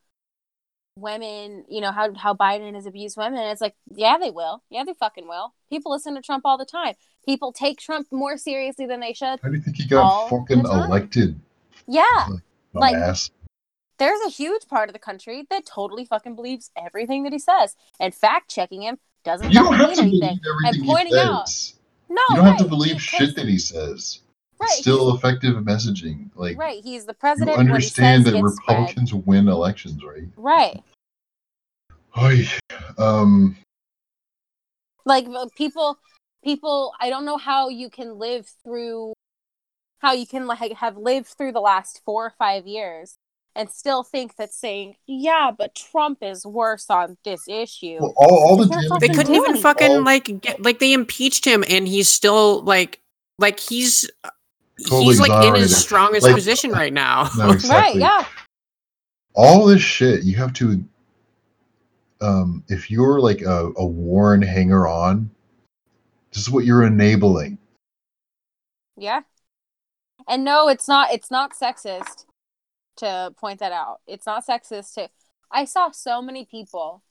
[0.96, 3.40] women, you know, how how Biden has abused women.
[3.40, 4.62] It's like, yeah, they will.
[4.70, 5.54] Yeah, they fucking will.
[5.70, 6.94] People listen to Trump all the time.
[7.26, 9.40] People take Trump more seriously than they should.
[9.42, 11.38] How do you think he got fucking elected?
[11.86, 12.04] Yeah.
[12.74, 13.30] Like- Dumbass.
[13.98, 17.76] there's a huge part of the country that totally fucking believes everything that he says,
[18.00, 21.18] and fact checking him doesn't You don't have to mean believe everything And pointing he
[21.20, 21.74] out- says.
[22.08, 24.20] No, You don't have to believe he- shit that he says.
[24.62, 26.30] Right, still effective messaging.
[26.34, 26.82] Like right.
[26.82, 27.58] He's the you president.
[27.58, 28.78] understand what that he says gets spread.
[28.78, 30.28] Republicans win elections, right?
[30.36, 30.82] right?
[32.20, 32.46] Oy.
[32.98, 33.56] Um,
[35.04, 35.98] Like uh, people,
[36.44, 36.92] people.
[37.00, 39.14] I don't know how you can live through,
[39.98, 43.16] how you can like have lived through the last four or five years
[43.54, 47.98] and still think that saying, yeah, but Trump is worse on this issue.
[48.00, 50.92] well, all, all the It's damage They couldn't even fucking All- like get like they
[50.92, 53.00] impeached him and he's still like
[53.38, 54.08] like he's
[54.84, 57.28] Totally he's like in his strongest Like- position right now.
[57.36, 57.94] No, Right?
[57.96, 58.24] Yeah.
[59.34, 60.84] all this shit you have to
[62.20, 65.30] um if you're like a, a warren hanger on
[66.32, 67.58] this is what you're enabling
[68.96, 69.22] Yeah.
[70.28, 72.26] And no, it's not it's not sexist
[72.98, 74.00] to point that out.
[74.06, 75.08] It's not sexist to
[75.50, 77.02] I saw so many people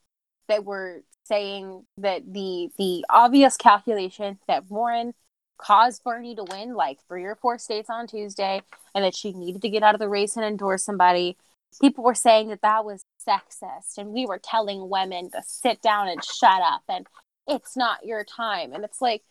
[0.48, 5.14] that were saying that the the obvious calculation that Warren
[5.62, 8.62] caused Bernie to win like three or four states on Tuesday
[8.94, 11.38] and that she needed to get out of the race and endorse somebody.
[11.80, 16.08] People were saying that that was sexist and we were telling women to sit down
[16.08, 17.08] and shut up and
[17.48, 19.22] it's not your time and it's like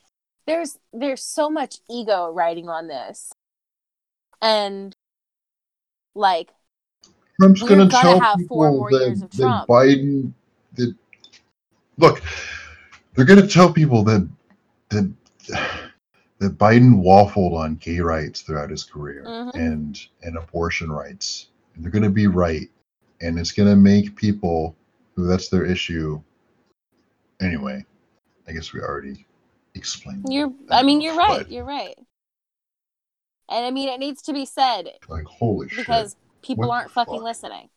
[0.47, 3.33] there's there's so much ego riding on this
[4.43, 4.95] and
[6.14, 6.51] like
[7.41, 9.68] trump's gonna, gonna tell have people four more that, years of that Trump.
[9.68, 10.33] biden
[10.74, 10.95] that
[11.99, 12.22] look
[13.14, 14.28] they're gonna tell people that
[14.89, 15.12] that
[16.41, 19.55] that biden waffled on gay rights throughout his career Mhm.
[19.55, 21.49] and and abortion rights.
[21.74, 22.68] And they're gonna be right.
[23.20, 24.74] And it's gonna make people
[25.14, 26.20] who that's their issue.
[27.41, 27.84] Anyway
[28.49, 29.24] i guess we already
[29.74, 31.49] explained you're that, i mean you're right.
[31.49, 31.97] You're right.
[33.49, 35.86] And i mean it needs to be said like holy shit.
[35.86, 37.22] because people What aren't fucking fuck?
[37.22, 37.68] listening.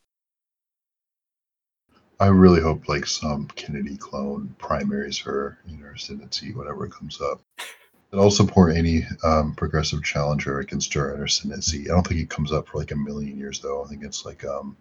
[2.19, 7.19] I really hope like some Kennedy clone primaries her in her ascendancy whenever it comes
[7.19, 7.41] up.
[8.13, 11.89] And I'll support any um, progressive challenger against her in her ascendancy.
[11.89, 13.83] I don't think it comes up for like a million years though.
[13.83, 14.77] I think it's like um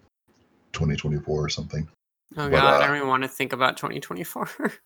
[0.72, 1.88] 2024 or something.
[2.36, 4.48] Oh But, god, I uh, don't even want to think about 2024.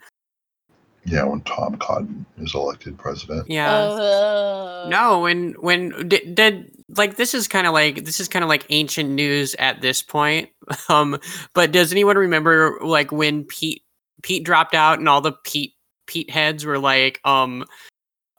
[1.09, 3.49] Yeah, when Tom Cotton is elected president.
[3.49, 3.73] yeah.
[3.73, 4.91] Ugh.
[4.91, 8.49] No, when when did, did like this is kind of like this is kind of
[8.49, 10.51] like ancient news at this point.
[10.89, 11.21] Um,
[11.55, 13.85] but does anyone remember like when Pete
[14.23, 15.75] Pete dropped out and all the Pete
[16.09, 17.65] Pete heads were like, um,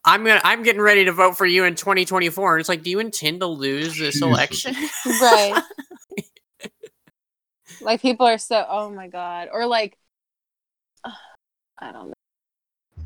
[0.08, 2.56] I'm gonna I'm getting ready to vote for you in 2024.
[2.56, 4.74] And it's like, do you intend to lose this election?
[5.22, 5.62] right
[7.82, 9.98] like people are so oh my god or like
[11.80, 12.14] i don't know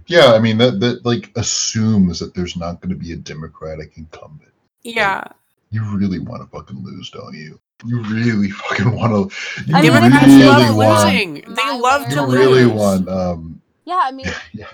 [0.08, 3.98] Yeah, I mean that that like assumes that there's not going to be a Democratic
[3.98, 4.52] incumbent.
[4.84, 5.24] yeah.
[5.72, 7.58] You really want to fucking lose, don't you?
[7.86, 9.64] You really fucking want to.
[9.68, 11.06] You I mean, Democrats really love want.
[11.06, 11.34] losing.
[11.56, 12.10] They love word.
[12.10, 12.34] to You lose.
[12.40, 13.10] really want.
[13.10, 14.68] Um, yeah i mean yeah.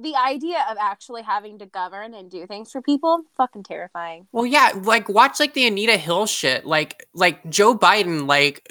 [0.00, 4.46] The idea of actually having to govern and do things for people fucking terrifying Well,
[4.46, 6.64] yeah, like watch like the Anita Hill shit.
[6.66, 8.68] Like like Joe Biden like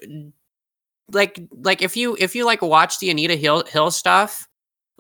[1.12, 4.48] like like if you if you like watch the Anita Hill Hill stuff,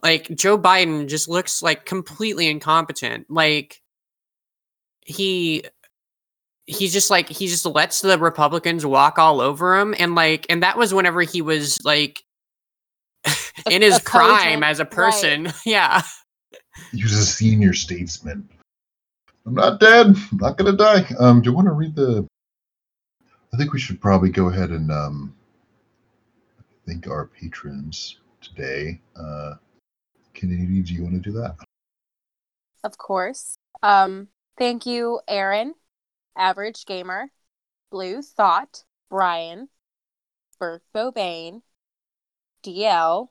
[0.03, 3.27] like Joe Biden just looks like completely incompetent.
[3.29, 3.81] Like
[5.05, 5.63] he
[6.67, 10.63] he's just like he just lets the Republicans walk all over him and like and
[10.63, 12.24] that was whenever he was like
[13.69, 14.91] in his a prime as a right.
[14.91, 15.53] person.
[15.65, 16.01] Yeah.
[16.91, 18.49] He was a senior statesman.
[19.45, 20.07] I'm not dead.
[20.07, 21.05] I'm not gonna die.
[21.19, 22.27] Um, do you want to read the?
[23.53, 25.33] I think we should probably go ahead and um,
[26.85, 28.99] thank our patrons today.
[29.15, 29.53] Uh,
[30.33, 31.55] Kennedy, do you want to do that?
[32.83, 33.55] Of course.
[33.81, 34.27] Um,
[34.57, 35.73] thank you, Aaron,
[36.37, 37.29] Average Gamer,
[37.91, 39.69] Blue Thought, Brian,
[40.59, 41.61] Burke Bobain,
[42.63, 43.29] DL,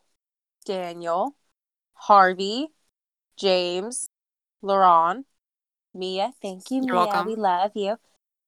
[0.65, 1.37] Daniel,
[1.95, 2.69] Harvey,
[3.37, 4.07] James,
[4.63, 5.25] Lauren,
[5.95, 6.33] Mia.
[6.41, 7.07] Thank you, You're Mia.
[7.07, 7.27] welcome.
[7.27, 7.97] We love you.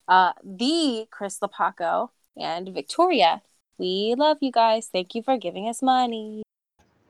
[0.08, 3.42] Uh, the Chris Lapaco and Victoria.
[3.78, 4.88] We love you guys.
[4.90, 6.42] Thank you for giving us money.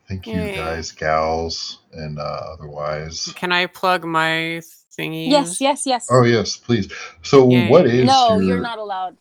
[0.09, 0.57] Thank you, Yeah.
[0.57, 3.32] guys, gals, and uh, otherwise.
[3.34, 4.61] Can I plug my
[4.98, 5.30] thingy?
[5.30, 6.07] Yes, yes, yes.
[6.11, 6.92] Oh yes, please.
[7.22, 7.68] So, Yay.
[7.70, 9.16] what is no, your, you're not allowed.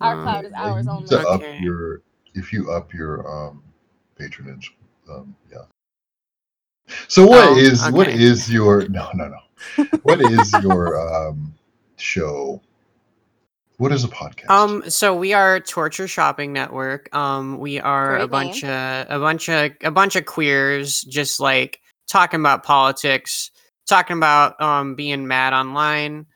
[0.00, 1.02] Our Um, cloud is ours only.
[1.02, 2.02] need to up your
[2.34, 3.62] if you up your um
[4.16, 4.74] patronage.
[5.10, 5.62] Um, yeah.
[7.08, 8.12] So what Oh, is okay.
[8.14, 9.86] is your no no no?
[10.02, 11.54] What is your um
[11.96, 12.60] show?
[13.78, 14.50] What is a podcast?
[14.50, 17.14] Um, so we are Torture Shopping Network.
[17.14, 21.40] Um, we are a Great bunch of a bunch of a bunch of queers, just
[21.40, 23.50] like talking about politics,
[23.88, 26.26] talking about um being mad online.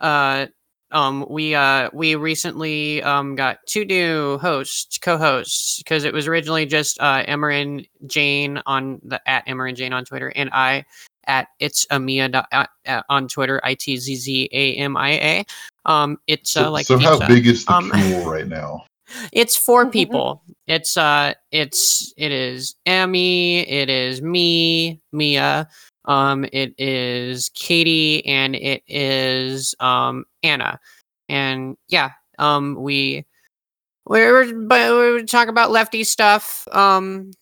[0.00, 0.46] Uh,
[0.94, 6.64] um, we uh we recently um got two new hosts, co-hosts, because it was originally
[6.64, 10.84] just uh Emma and Jane on the at Emma and Jane on Twitter, and I
[11.26, 15.10] at it's Amia dot- at, at, on Twitter, I T Z Z A M I
[15.10, 15.44] A.
[15.84, 18.84] Um, it's so uh, like so how big is the Um, pool right now?
[19.32, 20.42] It's four people.
[20.66, 25.68] It's uh it's it is Emmy, it is me, Mia,
[26.04, 30.78] um, it is Katie, and it is um Anna.
[31.28, 33.24] And yeah, um we
[34.06, 36.66] we're but we talk about lefty stuff.
[36.72, 37.32] Um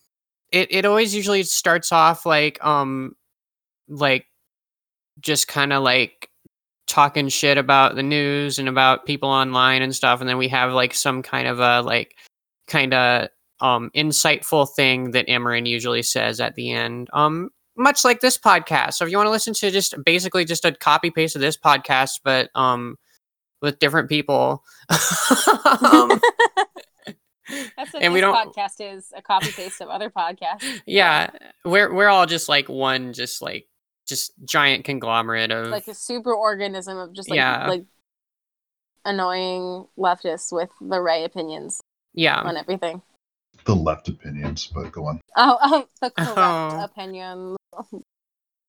[0.52, 3.16] it, it always usually starts off like um
[3.88, 4.26] like
[5.20, 6.28] just kind of like
[6.86, 10.72] talking shit about the news and about people online and stuff and then we have
[10.72, 12.16] like some kind of a like
[12.66, 13.28] kind of
[13.60, 18.94] um insightful thing that Amarin usually says at the end um much like this podcast
[18.94, 21.56] so if you want to listen to just basically just a copy paste of this
[21.56, 22.96] podcast but um
[23.62, 26.10] with different people um,
[27.76, 30.80] That's what and we don't- podcast is a copy paste of other podcasts.
[30.86, 31.30] yeah
[31.64, 33.66] we're we're all just like one just like
[34.06, 37.68] just giant conglomerate of Like a super organism of just like Yeah.
[37.68, 37.84] like
[39.04, 41.80] annoying leftists with the right opinions
[42.14, 43.02] yeah on everything.
[43.64, 45.20] The left opinions, but go on.
[45.36, 46.84] Oh, oh the correct Oh.
[46.84, 47.56] opinion.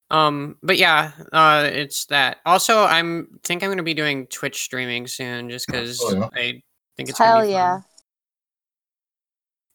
[0.09, 2.37] Um, but yeah, uh, it's that.
[2.45, 6.29] Also, I'm think I'm gonna be doing Twitch streaming soon, just because Oh, yeah.
[6.33, 6.61] I
[6.97, 7.75] think it's Hell gonna be yeah.
[7.79, 7.85] fun.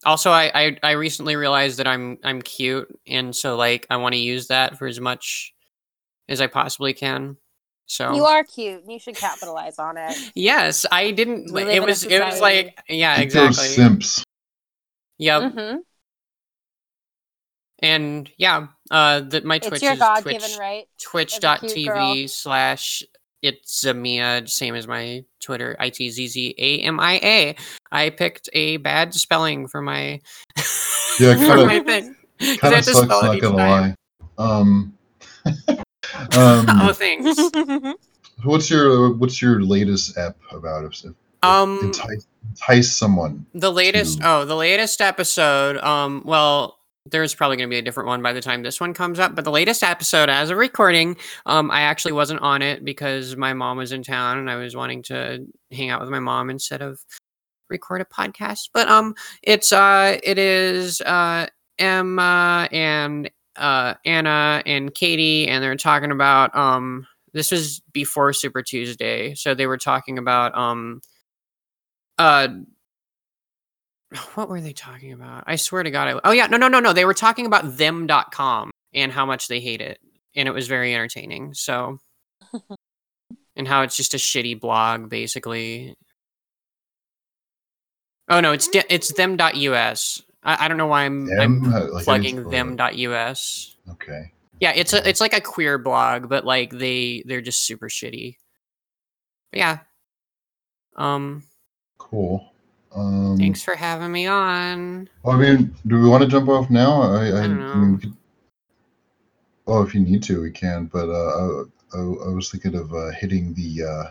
[0.05, 4.13] Also, I, I I recently realized that I'm I'm cute, and so like I want
[4.13, 5.53] to use that for as much
[6.29, 7.35] as I possibly can.
[7.85, 8.83] So You are cute.
[8.83, 10.17] and You should capitalize on it.
[10.35, 11.51] yes, I didn't.
[11.51, 13.75] We It live in a was it was like yeah, Keep those exactly.
[13.75, 14.23] simps.
[15.19, 15.75] Yep, hmm
[17.81, 20.57] and yeah, uh, that my Twitch It's your is God Twitch.
[20.59, 20.85] right.
[21.01, 23.03] twitch.tv slash
[23.41, 27.55] it's Zamia, same as my Twitter, I T Z Z A M I A.
[27.91, 30.19] I picked a bad spelling for my
[31.19, 32.15] Yeah, kinda- my thing.
[32.39, 33.95] 'Cause I Kind have of to sucks, spell it not each gonna time.
[34.37, 34.53] lie.
[34.59, 34.97] Um,
[36.33, 37.37] oh, um, thanks.
[38.43, 40.85] what's your what's your latest app about?
[40.85, 41.13] If, if
[41.43, 43.45] Um, entice, entice someone.
[43.53, 45.77] the latest, to- oh, the latest episode.
[45.77, 48.93] Um, well, there's probably going to be a different one by the time this one
[48.93, 49.35] comes up.
[49.35, 53.53] But the latest episode, as a recording, um, I actually wasn't on it because my
[53.53, 56.81] mom was in town and I was wanting to hang out with my mom instead
[56.81, 56.99] of
[57.69, 58.69] record a podcast.
[58.73, 65.75] But um, it's uh, it is uh, Emma and uh, Anna and Katie, and they're
[65.75, 67.07] talking about um.
[67.31, 70.99] This was before Super Tuesday, so they were talking about um,
[72.19, 72.49] uh
[74.33, 75.43] what were they talking about?
[75.47, 76.07] I swear to God.
[76.07, 76.47] I, oh, yeah.
[76.47, 76.93] No, no, no, no.
[76.93, 79.99] They were talking about them.com and how much they hate it.
[80.35, 81.53] And it was very entertaining.
[81.53, 81.99] So,
[83.55, 85.93] and how it's just a shitty blog, basically.
[88.29, 90.21] Oh, no, it's de- it's them.us.
[90.43, 91.63] I, I don't know why I'm, Them?
[91.65, 93.75] I'm How- like, how do you plugging them.us.
[93.91, 94.31] Okay.
[94.59, 98.35] Yeah, it's a it's like a queer blog, but like they they're just super shitty.
[99.51, 99.77] But yeah.
[100.97, 101.43] Um,
[101.99, 102.51] Cool.
[102.95, 105.07] Um, thanks for having me on.
[105.23, 107.01] I mean, do we want to jump off now?
[107.03, 107.97] I, I, don't I mean, know.
[107.99, 108.13] could,
[109.67, 110.85] oh, if you need to, we can.
[110.85, 111.13] But uh,
[111.93, 114.03] I, I, I was thinking of uh, hitting the uh,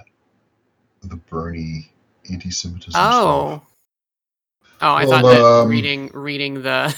[1.09, 1.91] the Bernie
[2.31, 3.63] anti-Semitism Oh.
[3.63, 3.73] stuff.
[4.81, 6.95] Oh, I Well, thought that um, reading reading the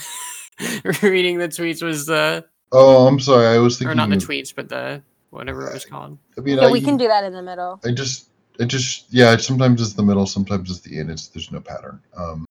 [1.01, 3.47] reading the tweets was the Oh, I'm sorry.
[3.47, 3.87] I was thinking.
[3.87, 6.17] or thinking not the of, tweets, but the whatever it was called.
[6.37, 7.79] I mean, Yeah, I, we can do that in the middle.
[7.83, 8.29] I just,
[8.61, 9.35] I just, yeah.
[9.37, 11.09] Sometimes it's the middle, sometimes it's the end.
[11.09, 11.99] It's there's no pattern.
[12.15, 12.45] Um,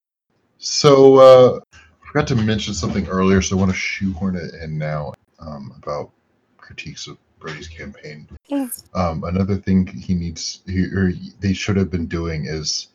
[0.58, 4.76] so uh, I forgot to mention something earlier, so I want to shoehorn it in
[4.76, 6.10] now um, about
[6.58, 8.28] critiques of Brady's campaign.
[8.48, 8.84] Yes.
[8.94, 12.88] Um, another thing he needs, he, or they should have been doing is,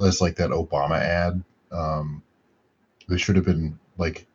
[0.00, 1.42] is like that Obama ad.
[1.70, 2.22] Um,
[3.08, 4.26] they should have been like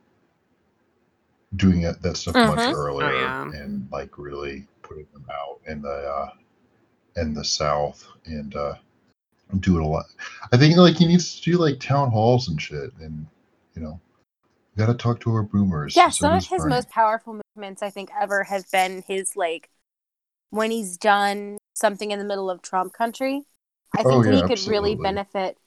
[1.56, 2.74] doing it, that stuff much Mhm.
[2.74, 3.20] earlier Oh,
[3.52, 3.62] yeah.
[3.62, 6.30] and like really putting them out in the uh,
[7.18, 8.76] in the South and uh,
[9.60, 10.06] do it a lot.
[10.52, 13.26] I think like he needs to do like town halls and shit, and
[13.76, 14.00] you know,
[14.78, 15.96] got to talk to our boomers.
[15.96, 19.70] Yeah, some of his most powerful movements I think ever have been his like
[20.50, 23.44] when he's done something in the middle of Trump country.
[23.96, 25.58] I Oh, think yeah, he could really benefit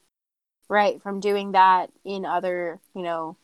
[0.68, 3.36] right from doing that in other, you know,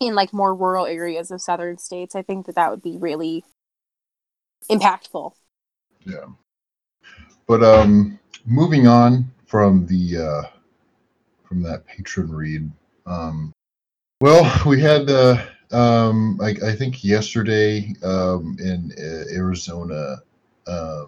[0.00, 2.14] in like more rural areas of southern states.
[2.14, 3.44] I think that that would be really
[4.70, 5.32] impactful.
[6.06, 6.26] Yeah.
[7.48, 10.48] But um moving on from the uh
[11.44, 12.70] from that patron read.
[13.06, 13.54] Um
[14.20, 15.42] well, we had uh
[15.72, 20.18] um I, I think yesterday um in uh, Arizona
[20.66, 21.06] uh,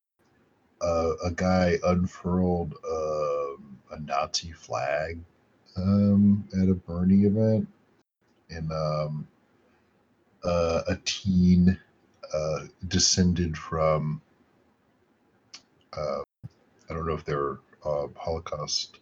[0.80, 5.20] uh a guy unfurled um a Nazi flag
[5.76, 7.68] um at a Bernie event
[8.48, 9.28] and um
[10.42, 11.78] uh, a teen
[12.32, 14.22] uh descended from
[15.92, 16.22] uh,
[16.90, 18.98] I don't know if they're uh, Holocaust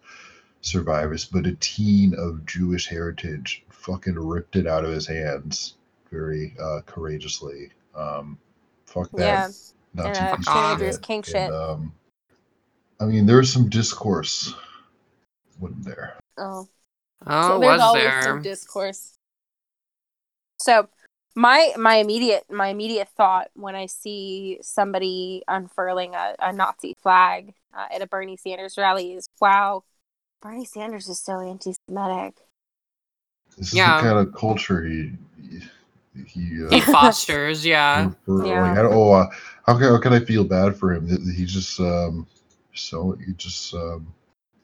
[0.60, 5.76] survivors, but a teen of Jewish heritage fucking ripped it out of his hands
[6.10, 7.70] very uh, courageously.
[7.94, 8.38] Um,
[8.86, 9.18] fuck that.
[9.18, 9.48] Yeah.
[9.94, 11.02] Nazi And uh, piece of shit.
[11.02, 11.50] king And, shit.
[11.52, 11.92] um,
[13.00, 14.54] I mean, there's some discourse,
[15.58, 16.18] wasn't there?
[16.36, 16.68] Oh.
[17.26, 18.22] Oh, so there's was always there?
[18.22, 19.18] some discourse.
[20.60, 20.88] So
[21.38, 27.54] my my immediate my immediate thought when I see somebody unfurling a, a Nazi flag
[27.72, 29.84] uh, at a Bernie Sanders rally is, wow,
[30.42, 32.34] Bernie Sanders is so anti-Semitic.
[33.56, 33.86] This Yeah.
[33.86, 35.12] is the kind of culture he
[36.14, 38.10] he, he, uh, He fosters, yeah.
[38.24, 38.64] for- Yeah.
[38.68, 39.26] like, oh, uh,
[39.66, 41.06] how can how can I feel bad for him?
[41.08, 42.26] That He just um,
[42.74, 44.12] so he just um,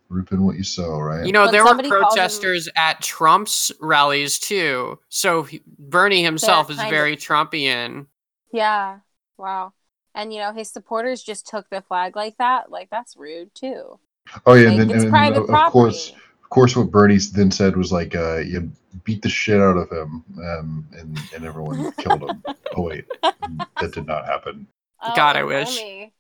[0.09, 1.24] reaping what you sow, right?
[1.26, 4.98] You know, When there were somebody calls him- protesters at Trump's rallies too.
[5.09, 8.07] So he, Bernie himself is kind of- very Trumpian.
[8.52, 8.98] Yeah,
[9.38, 9.72] wow.
[10.14, 12.70] And you know his supporters just took the flag like that.
[12.70, 13.98] Like that's rude too.
[14.46, 15.66] oh yeah, Like, and then it's and private of, property.
[15.66, 16.11] of course,
[16.44, 18.70] of course, what Bernie then said was like, uh, you
[19.02, 22.42] beat the shit out of him, um, and and everyone killed him.
[22.76, 24.66] Oh wait, that did not happen.
[25.14, 25.78] God, I wish.
[25.80, 26.12] only.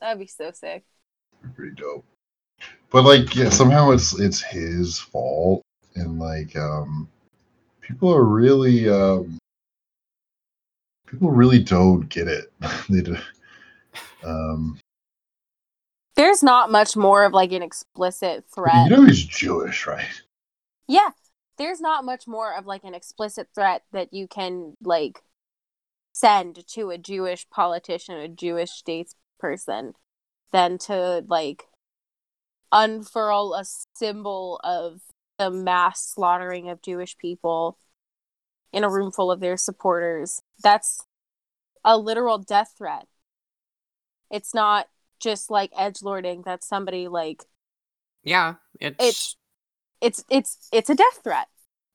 [0.00, 0.84] That'd be so sick.
[1.56, 2.04] Pretty dope.
[2.90, 5.62] But like, yeah, somehow it's it's his fault,
[5.94, 7.08] and like, um,
[7.80, 9.38] people are really um,
[11.06, 12.52] people really don't get it.
[12.88, 13.16] they do.
[14.24, 14.78] Um,
[16.16, 18.90] There's not much more of like an explicit threat.
[18.90, 20.22] you know he's Jewish, right?
[20.88, 21.10] yeah,
[21.58, 25.22] there's not much more of like an explicit threat that you can like
[26.12, 29.92] send to a Jewish politician, a Jewish statesperson,
[30.52, 31.66] than to like
[32.72, 33.64] unfurl a
[33.96, 35.00] symbol of
[35.38, 37.78] the mass slaughtering of Jewish people
[38.72, 40.40] in a room full of their supporters.
[40.62, 41.00] That's
[41.84, 43.06] a literal death threat.
[44.30, 44.88] It's not
[45.20, 46.42] just like edge lording.
[46.44, 47.44] That's somebody like
[48.24, 49.36] Yeah, it's, It's-
[50.00, 51.48] it's it's it's a death threat.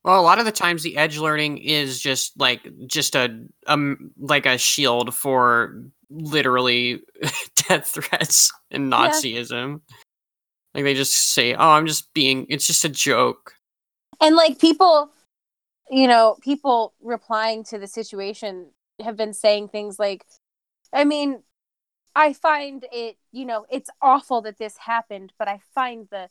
[0.04, 4.10] well, a lot of the times the edge lording is just like just a um
[4.18, 7.00] like a shield for literally
[7.68, 8.98] death threats and Yeah.
[10.74, 12.46] Like they just say, "Oh, I'm just being.
[12.48, 13.54] It's just a joke."
[14.20, 15.10] And like people,
[15.90, 18.70] you know, people replying to the situation
[19.02, 20.24] have been saying things like,
[20.92, 21.42] I mean,
[22.16, 26.28] I find it, you know, it's awful that this happened, but I find the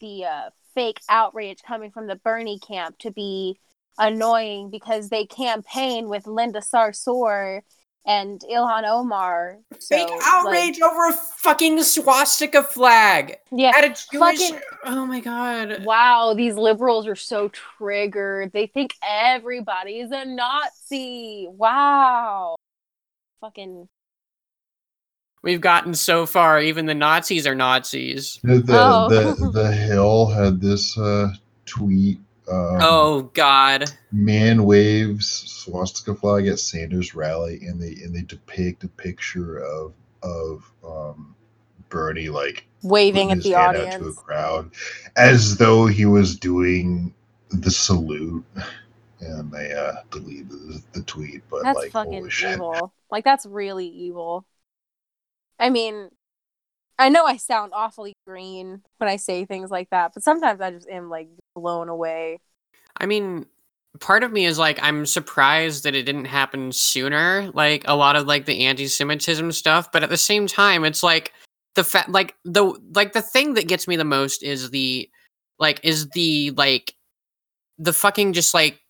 [0.00, 3.58] the uh, fake outrage coming from the Bernie camp to be
[3.98, 7.62] annoying because they campaign with Linda Sarsour
[8.06, 9.58] and Ilhan Omar.
[9.78, 13.72] So, Fake like, outrage over a fucking swastika flag yeah.
[13.76, 14.38] at a Jewish.
[14.38, 15.84] Fucking- oh my god!
[15.84, 18.52] Wow, these liberals are so triggered.
[18.52, 21.48] They think everybody is a Nazi.
[21.50, 22.56] Wow.
[23.40, 23.88] Fucking
[25.42, 26.60] We've gotten so far.
[26.60, 28.40] Even the Nazis are Nazis.
[28.42, 29.08] The the, Oh.
[29.08, 31.28] the, the Hill had this uh,
[31.66, 32.18] tweet.
[32.48, 33.90] Um, oh god!
[34.12, 39.94] man waves swastika flag at Sanders rally, and they and they depict a picture of
[40.22, 41.34] of um,
[41.88, 44.70] Bernie like waving at the hand out to a crowd,
[45.16, 47.12] as though he was doing
[47.50, 48.44] the salute.
[49.18, 52.52] And they uh, deleted the, the tweet, but That's like, fucking holy shit.
[52.52, 52.92] evil.
[53.10, 54.46] Like that's really evil.
[55.58, 56.10] I mean,
[56.98, 60.70] I know I sound awfully green when I say things like that, but sometimes I
[60.70, 62.38] just am like blown away.
[62.98, 63.46] I mean,
[63.98, 68.14] part of me is like I'm surprised that it didn't happen sooner, like a lot
[68.14, 71.32] of like the anti-Semitism stuff, but at the same time it's like
[71.74, 75.08] the fact like the like the thing that gets me the most is the
[75.58, 76.94] like is the like
[77.78, 78.80] the fucking just like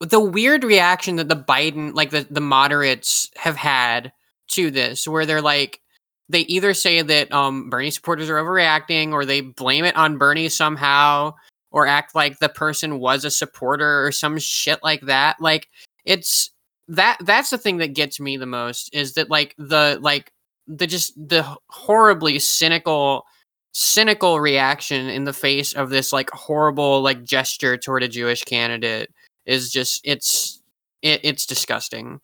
[0.00, 4.12] the weird reaction that the Biden like the the moderates have had
[4.48, 5.80] to this where they're like
[6.28, 10.48] they either say that um Bernie supporters are overreacting or they blame it on Bernie
[10.48, 11.34] somehow
[11.70, 15.68] or act like the person was a supporter or some shit like that like
[16.04, 16.50] it's
[16.88, 20.32] that that's the thing that gets me the most is that like the like
[20.66, 23.24] the just the horribly cynical
[23.72, 29.12] cynical reaction in the face of this like horrible like gesture toward a Jewish candidate
[29.46, 30.62] is just it's
[31.02, 32.20] it, it's disgusting.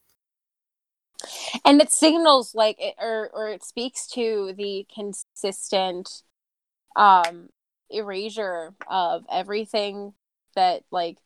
[1.65, 6.23] And it signals like it, or or it speaks to the consistent
[6.97, 7.49] um
[7.95, 10.15] erasure of everything
[10.55, 11.19] that like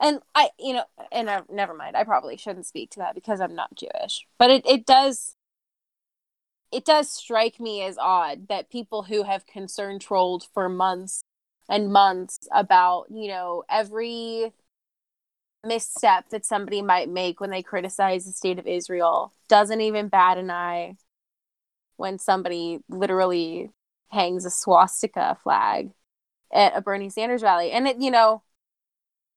[0.00, 3.40] and I you know and I, never mind I probably shouldn't speak to that because
[3.40, 5.36] I'm not Jewish but it it does
[6.74, 11.22] it does strike me as odd that people who have concern trolled for months
[11.68, 14.52] and months about, you know, every
[15.64, 20.36] misstep that somebody might make when they criticize the state of Israel doesn't even bat
[20.36, 20.96] an eye
[21.96, 23.70] when somebody literally
[24.14, 25.90] hangs a swastika flag
[26.52, 27.70] at a Bernie Sanders rally.
[27.72, 28.42] And it, you know,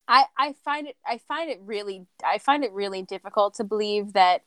[0.08, 4.14] I I find it I find it really I find it really difficult to believe
[4.14, 4.44] that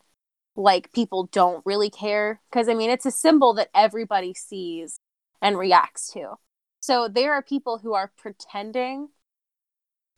[0.56, 5.00] like people don't really care because I mean it's a symbol that everybody sees
[5.42, 6.34] and reacts to.
[6.80, 9.10] So there are people who are pretending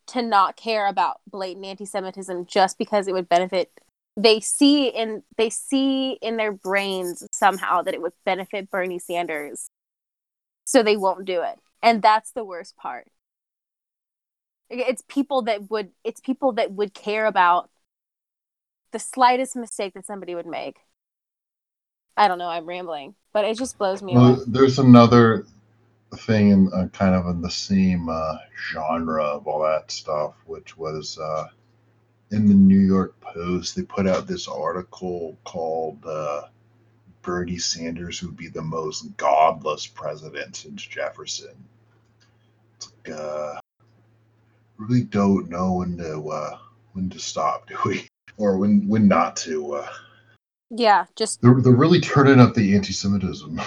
[0.08, 3.70] to not care about blatant anti-Semitism just because it would benefit.
[4.16, 9.68] They see in they see in their brains somehow that it would benefit Bernie Sanders,
[10.64, 13.08] so they won't do it, and that's the worst part.
[14.70, 17.70] It's people that would it's people that would care about
[18.92, 20.78] the slightest mistake that somebody would make.
[22.16, 22.48] I don't know.
[22.48, 24.40] I'm rambling, but it just blows me Well, away.
[24.46, 25.46] there's another
[26.16, 28.38] thing in uh, kind of in the same uh,
[28.72, 31.48] genre of all that stuff, which was uh,
[32.32, 33.76] in the New York Post.
[33.76, 36.42] They put out this article called uh,
[37.22, 41.54] "Bernie Sanders would be the most godless president since Jefferson."
[42.76, 43.60] It's like, uh,
[44.76, 46.58] really don't know when to uh,
[46.92, 48.06] when to stop, do we?
[48.36, 49.74] Or when when not to?
[49.76, 49.92] Uh,
[50.70, 53.60] Yeah, just they're, they're really turning up the anti-Semitism.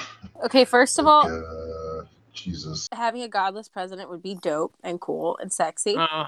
[0.44, 0.66] okay.
[0.66, 2.88] First of Like, all, uh, Jesus.
[2.92, 5.96] having a godless president would be dope and cool and sexy.
[5.96, 6.26] Uh,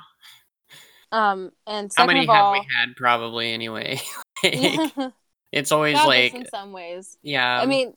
[1.12, 2.96] Um, and how many of have all, we had?
[2.96, 4.00] Probably anyway.
[4.44, 5.10] Like, yeah,
[5.52, 7.18] it's always godless like in some ways.
[7.22, 7.60] yeah.
[7.62, 7.94] I mean,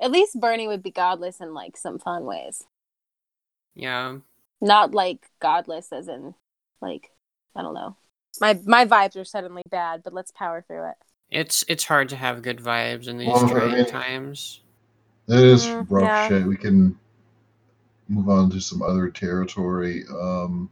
[0.00, 2.64] at least Bernie would be godless in like some fun ways,
[3.74, 4.16] yeah.
[4.60, 6.34] not like godless as in
[6.80, 7.10] like
[7.56, 7.96] I don't know.
[8.40, 10.96] My my vibes are suddenly bad, but let's power through it.
[11.30, 14.60] It's it's hard to have good vibes in these Well, I mean- times.
[15.28, 16.28] It is Mm, rough yeah.
[16.28, 16.46] shit.
[16.46, 16.98] We can
[18.08, 20.04] move on to some other territory.
[20.10, 20.68] Um,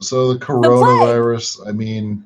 [0.00, 1.66] so the coronavirus.
[1.66, 2.22] I mean,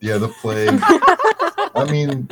[0.00, 0.68] yeah, the plague.
[1.74, 2.28] I mean,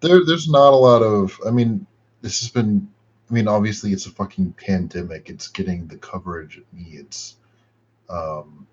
[0.00, 1.38] there there's not a lot of.
[1.46, 1.86] I mean,
[2.22, 2.88] this has been.
[3.30, 5.30] I mean, obviously, it's a fucking pandemic.
[5.30, 7.36] It's getting the coverage it needs.
[8.10, 8.66] Um,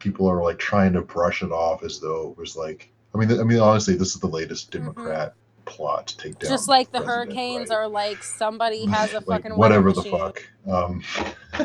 [0.00, 2.90] people are like trying to brush it off as though it was like.
[3.14, 4.80] I mean, I mean, honestly, this is the latest Mhm.
[4.80, 5.34] Democrat
[5.66, 6.50] plot to take down.
[6.50, 7.76] Just like the president, hurricanes right?
[7.76, 10.18] are like somebody has a Like, fucking whatever the machine.
[10.18, 10.42] fuck.
[10.68, 11.02] Um,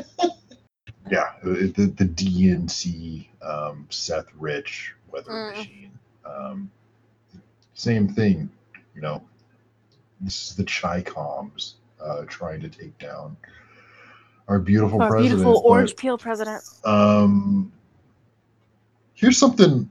[1.09, 5.57] yeah, the, the, the DNC um, Seth Rich weather Mm.
[5.57, 5.91] machine.
[6.23, 6.71] Um,
[7.79, 8.49] same thing,
[8.93, 9.23] you know.
[10.21, 13.37] This is the Chi-Coms uh, trying to take down
[14.49, 15.37] our beautiful Our president.
[15.39, 16.63] beautiful orange but, peel president.
[16.83, 17.71] um,
[19.13, 19.89] here's something.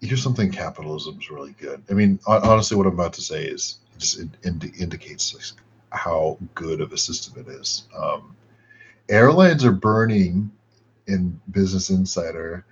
[0.00, 1.82] Here's something capitalism's really good.
[1.90, 5.54] I mean, honestly, what I'm about to say is just it indi- indicates
[5.90, 7.84] how good of a system it is.
[7.96, 8.36] Um,
[9.08, 10.50] airlines are burning
[11.06, 12.64] in Business Insider.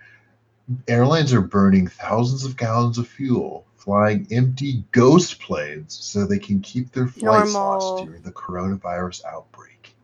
[0.88, 6.60] Airlines are burning thousands of gallons of fuel, flying empty ghost planes so they can
[6.60, 8.04] keep their flight slots Normal.
[8.06, 9.94] during the coronavirus outbreak.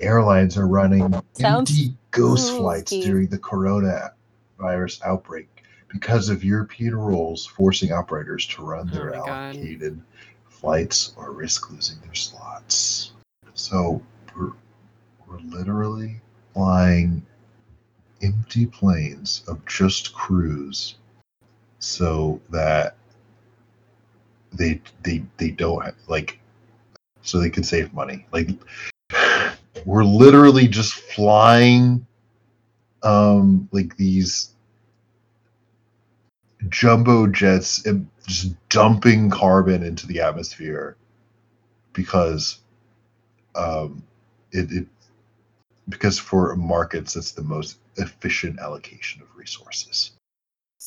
[0.00, 5.48] Airlines are running Sounds empty ghost flights during the coronavirus outbreak
[5.88, 9.28] because of European rules forcing operators to run Oh their God.
[9.28, 10.00] allocated
[10.48, 13.12] flights or risk losing their slots.
[13.54, 14.00] So
[14.36, 14.52] we're,
[15.26, 16.20] we're literally
[16.54, 17.24] flying
[18.22, 20.96] empty planes of just crews
[21.78, 22.96] so that
[24.52, 26.38] they they they don't have, like
[27.22, 28.26] so they can save money.
[28.32, 28.48] Like
[29.84, 32.06] we're literally just flying
[33.02, 34.50] um like these
[36.68, 40.96] jumbo jets and just dumping carbon into the atmosphere
[41.92, 42.58] because
[43.54, 44.02] um
[44.52, 44.86] it, it
[45.88, 50.12] because for markets that's the most efficient allocation of resources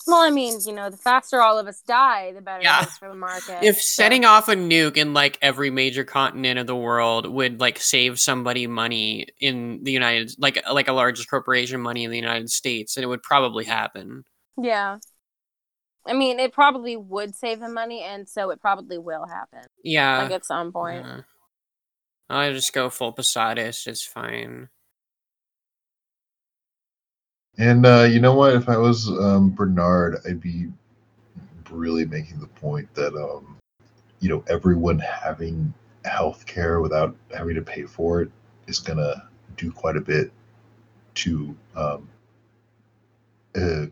[0.08, 2.82] well, I mean, you know, the faster all of us die, the better Yeah.
[2.82, 3.60] it is for the market.
[3.62, 7.60] If so- setting off a nuke in like every major continent of the world would
[7.60, 12.18] like save somebody money in the United like like a large corporation money in the
[12.18, 14.24] United States, then it would probably happen.
[14.58, 14.98] Yeah.
[16.08, 19.68] I mean, it probably would save them money, and so it probably will happen.
[19.84, 20.24] Yeah.
[20.24, 21.06] like at some point.
[21.06, 21.22] yeah.
[22.30, 24.70] I'll just go full Posadist, it's fine.
[27.58, 28.56] And uh, you know what?
[28.56, 30.68] If I was um, Bernard, I'd be
[31.70, 33.58] really making the point that um,
[34.20, 35.74] you know everyone having
[36.06, 38.32] health care without having to pay for it
[38.68, 40.32] is gonna do quite a bit
[41.14, 42.10] to um,
[43.56, 43.86] uh,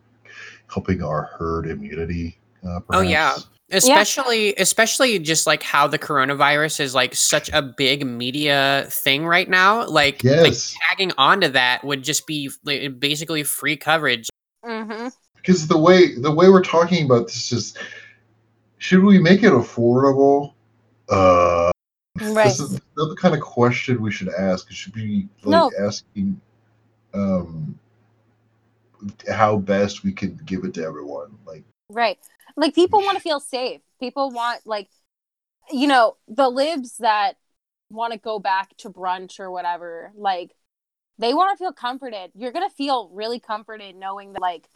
[0.71, 2.37] helping our herd immunity.
[2.67, 3.37] Uh, Oh, yeah.
[3.69, 3.85] Perhaps.
[3.85, 9.49] especially especially just like how the coronavirus is like such a big media thing right
[9.49, 10.75] now like like Yes.
[10.89, 14.27] tagging onto that would just be like, basically free coverage
[14.65, 15.07] Mm-hmm.
[15.37, 17.73] because the way the way we're talking about this is
[18.77, 20.53] should we make it affordable
[21.09, 21.71] uh
[22.21, 22.43] Right.
[22.45, 25.71] this is the kind of question we should ask it should be like No.
[25.79, 26.39] asking
[27.13, 27.77] um
[29.31, 32.17] how best we can give it to everyone like Right.
[32.55, 33.81] Like people want to feel safe.
[33.99, 34.89] People want like
[35.71, 37.33] you know, the libs that
[37.89, 40.55] want to go back to brunch or whatever, like
[41.17, 42.31] they want to feel comforted.
[42.35, 44.67] You're going to feel really comforted knowing that like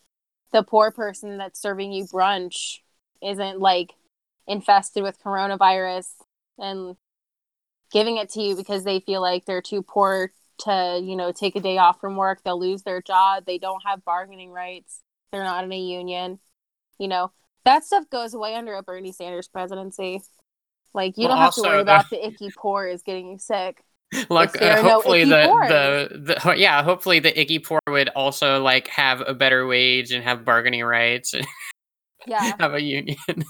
[0.52, 2.80] the poor person that's serving you brunch
[3.22, 3.94] isn't like
[4.48, 6.10] infested with coronavirus
[6.58, 6.96] and
[7.92, 11.56] giving it to you because they feel like they're too poor to, you know, take
[11.56, 12.44] a day off from work.
[12.44, 13.46] They'll lose their job.
[13.46, 15.02] They don't have bargaining rights.
[15.32, 16.40] They're not in a union.
[17.00, 17.32] You know,
[17.66, 20.22] that stuff goes away under a Bernie Sanders presidency.
[20.94, 23.40] Like you Well, don't have to worry the- about the icky poor is getting you
[23.40, 23.84] sick.
[24.30, 28.62] look uh, are no hopefully the, the the yeah hopefully the icky poor would also
[28.62, 31.48] like have a better wage and have bargaining rights and
[32.28, 32.54] Yeah.
[32.60, 33.18] have a union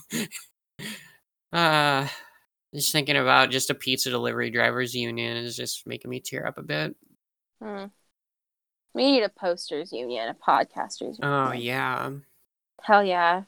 [1.52, 2.08] uh
[2.74, 6.58] just thinking about just a pizza delivery drivers union is just making me tear up
[6.58, 6.96] a bit
[7.62, 7.86] Hmm.
[8.94, 11.24] We need a posters union, a podcasters union.
[11.24, 12.10] oh yeah
[12.84, 13.44] Hell yeah.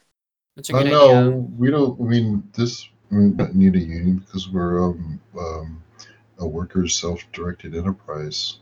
[0.56, 3.78] that's a i good know idea we don't i mean this we don't need a
[3.80, 5.82] union because we're um, um
[6.38, 8.58] a workers self-directed enterprise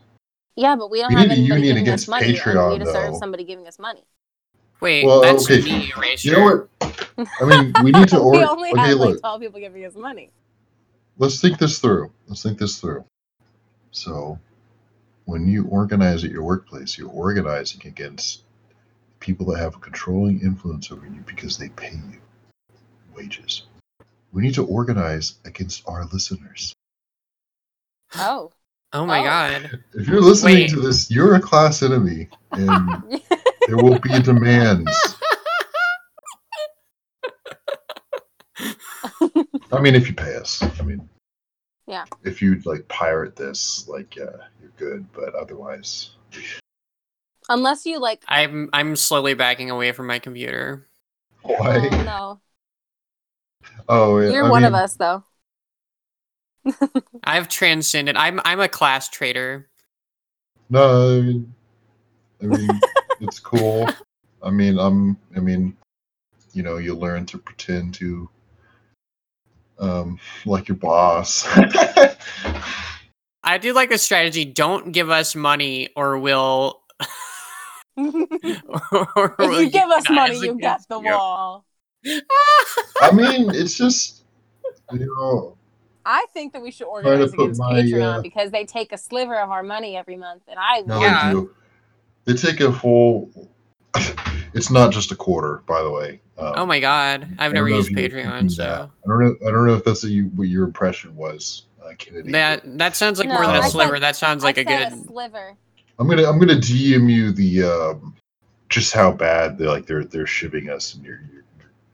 [0.55, 2.33] Yeah, but we don't We have need a anybody union giving us against money.
[2.33, 3.19] Patreon, we need to serve though.
[3.19, 4.03] somebody giving us money.
[4.81, 5.61] wait Well, that's okay.
[5.61, 6.69] me erasure you know what
[7.41, 10.31] i mean we need to we only okay have like 12 people giving us money.
[11.17, 12.11] let's think this through.
[12.27, 13.03] Let's think this through.
[13.91, 14.37] So,
[15.25, 18.43] when you organize at your workplace, you're organizing against
[19.25, 22.19] people that have a controlling influence over you because they pay you
[23.15, 23.63] wages.
[24.31, 26.73] We need to organize against our listeners.
[28.15, 28.51] Oh.
[28.93, 29.23] oh my Oh.
[29.23, 30.69] god If you're listening Wait.
[30.69, 33.03] to this, you're a class enemy, and
[33.67, 34.91] there will be demands.
[39.71, 40.61] I mean, if you pay us.
[40.79, 41.09] I mean,
[41.87, 42.05] Yeah.
[42.23, 45.11] If you like pirate this, like, yeah, you're good.
[45.13, 46.11] But otherwise,
[47.49, 50.87] Unless you like i'm i'm slowly backing away from my computer
[51.45, 51.89] why?
[51.91, 52.41] Oh no.
[53.87, 55.23] Oh, yeah, You're I one of us though.
[57.23, 59.69] i've transcended i'm i'm a class traitor
[60.69, 61.53] No, I mean,
[62.41, 62.81] I mean,
[63.21, 63.87] it's cool.
[64.41, 65.15] I mean, I'm.
[65.35, 65.77] I mean,
[66.53, 68.27] you know, you learn to pretend to,
[69.77, 71.45] um, like your boss.
[73.43, 76.81] i do like the strategy don't give us money or we'll
[77.97, 81.11] or if you give us money, you get the you.
[81.11, 81.65] wall.
[83.01, 84.23] I mean, it's just,
[84.93, 85.57] you know,
[86.05, 88.97] I think that we should organize put against my, Patreon uh, because they take a
[88.97, 91.27] sliver of our money every month, and I no, want Yeah.
[91.27, 91.55] they do.
[92.25, 93.29] They take a full.
[94.53, 96.21] It's not just a quarter, by the way.
[96.37, 98.89] Um, oh my god I i've never used if you patreon so.
[99.03, 99.35] I don't know.
[99.47, 102.31] I don't know if that's what, what your impression was, uh, Kennedy.
[102.33, 104.61] that that sounds like No, more than I a said- sliver that sounds like I
[104.61, 105.55] a good a sliver.
[105.99, 108.15] I'm gonna I'm gonna DM you the um,
[108.69, 111.43] just how bad they like they're they're shipping us, and you're you're,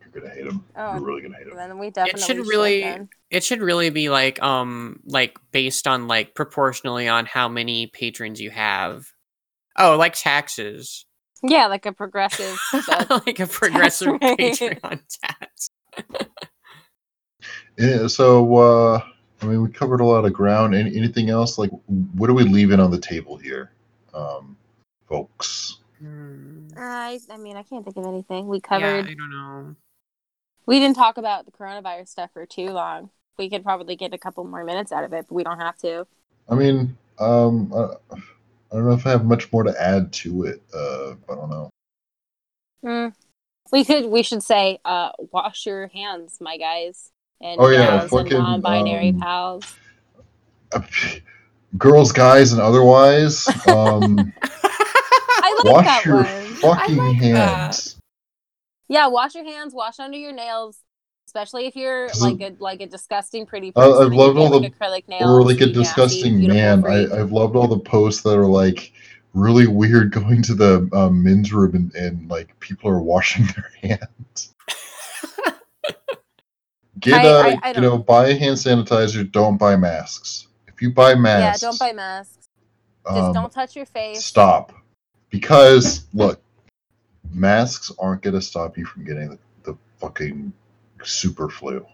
[0.02, 0.64] you're gonna hate them.
[0.76, 0.93] Oh.
[0.93, 1.56] You're really gonna hate them.
[1.56, 3.10] Then we definitely should should really- then.
[3.30, 8.41] it should really be like um like based on like proportionally on how many patrons
[8.41, 9.06] you have
[9.78, 11.06] oh like taxes
[11.43, 12.60] Yeah, like a progressive.
[12.89, 14.38] uh, like a progressive right.
[14.39, 15.70] Patreon tax.
[17.78, 19.02] Yeah, so uh,
[19.41, 20.76] I mean, we covered a lot of ground.
[20.76, 21.58] Any, anything else?
[21.58, 23.72] Like, what are we leaving on the table here,
[24.14, 24.57] um,
[25.07, 25.78] folks?
[25.99, 26.68] Hmm.
[26.78, 28.47] I, I mean, I can't think of anything.
[28.47, 28.86] We covered.
[28.86, 29.12] Yeah, covered.
[29.12, 29.76] I don't know.
[30.66, 33.09] We didn't talk about the coronavirus stuff for too long.
[33.38, 35.78] We could probably get a couple more minutes out of it, but we don't have
[35.80, 36.05] to.
[36.49, 40.43] I mean, um, I, I don't know if I have much more to add to
[40.43, 40.62] it.
[40.74, 41.70] Uh, I don't know.
[42.86, 43.14] Mm.
[43.72, 44.05] We could.
[44.05, 48.38] We should say, uh, wash your hands, my guys and Oh, yeah, gals and fucking,
[48.38, 49.76] non-binary um, pals.
[51.78, 56.26] Girls, guys, and otherwise, um, I like wash that your one.
[56.55, 57.47] fucking like that.
[57.47, 57.97] hands.
[58.89, 60.80] Yeah, wash your hands, wash under your nails,
[61.28, 64.05] especially if you're like a like a disgusting pretty I- person.
[64.05, 65.24] I've loved get, all like, acrylic nails.
[65.30, 66.82] or like a you nasty, disgusting man.
[66.82, 67.11] freak.
[67.11, 68.91] I, I've loved all the posts that are like
[69.34, 73.97] really weird going to the um, men's room and, and like people are washing their
[73.97, 74.53] hands.
[76.99, 79.32] Get I- uh, I- I you know, buy a hand sanitizer.
[79.32, 80.47] Don't buy masks.
[80.82, 82.47] If you buy masks, yeah, don't buy masks.
[83.05, 84.25] Just um, don't touch your face.
[84.25, 84.73] stop.
[85.29, 86.41] Because look,
[87.32, 90.51] masks aren't gonna stop you from getting the, the fucking
[91.03, 91.86] super flu.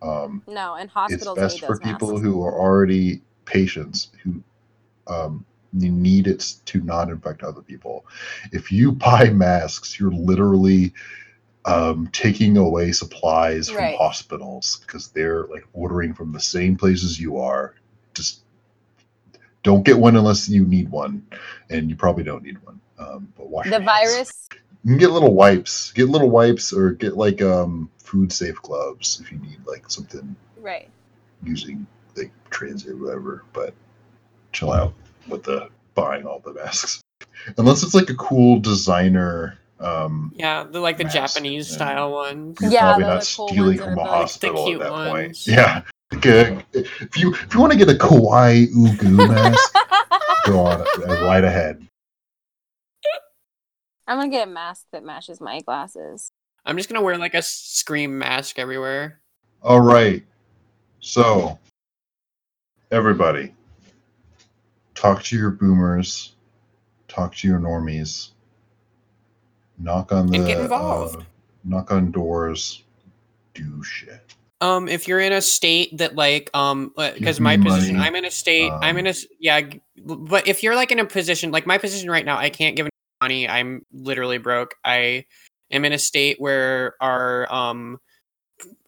[0.00, 1.36] Um, No, and hospitals.
[1.36, 4.42] it's best for people who are already patients who
[5.08, 8.06] um, need it to not infect other people.
[8.50, 10.94] If you buy masks, you're literally
[11.66, 13.98] um, taking away supplies from Right.
[13.98, 17.74] hospitals because they're like ordering from the same places you are.
[18.14, 18.40] Just
[19.62, 21.24] don't get one unless you need one,
[21.70, 22.80] and you probably don't need one.
[22.98, 24.10] Um, but wash The your hands.
[24.14, 24.48] virus.
[24.84, 25.92] You can get little wipes.
[25.92, 30.34] Get little wipes, or get like um, food safe gloves if you need like something
[30.56, 30.88] Right.
[31.42, 31.86] using
[32.16, 33.74] like transit or whatever, but
[34.52, 34.92] chill out
[35.28, 37.00] with the buying all the masks.
[37.58, 42.60] Unless it's like a cool designer, um, Yeah, the like the Japanese style ones.
[42.60, 45.38] you're Yeah, probably not cool stealing from a the, like, hospital at that point.
[45.46, 45.82] Yeah.
[46.12, 49.74] Like, if you if you want to get a kawaii ugu mask,
[50.46, 50.80] go on
[51.24, 51.86] right ahead.
[54.06, 56.32] I'm gonna get a mask that matches my glasses.
[56.64, 59.20] I'm just gonna wear like a scream mask everywhere.
[59.62, 60.24] All right.
[61.00, 61.58] So,
[62.90, 63.54] everybody,
[64.94, 66.34] talk to your boomers,
[67.08, 68.30] talk to your normies,
[69.78, 71.16] knock on the And get involved.
[71.16, 71.24] uh,
[71.64, 72.84] knock on doors,
[73.54, 74.34] do shit.
[74.62, 78.08] Um, if you're in a state that like um, because my position, money.
[78.08, 79.60] I'm in a state, I'm in a s- yeah,
[79.98, 82.86] but if you're like in a position like my position right now, I can't give
[82.86, 82.90] any
[83.20, 83.48] money.
[83.48, 84.76] I'm literally broke.
[84.84, 85.24] I
[85.72, 87.98] am in a state where our um,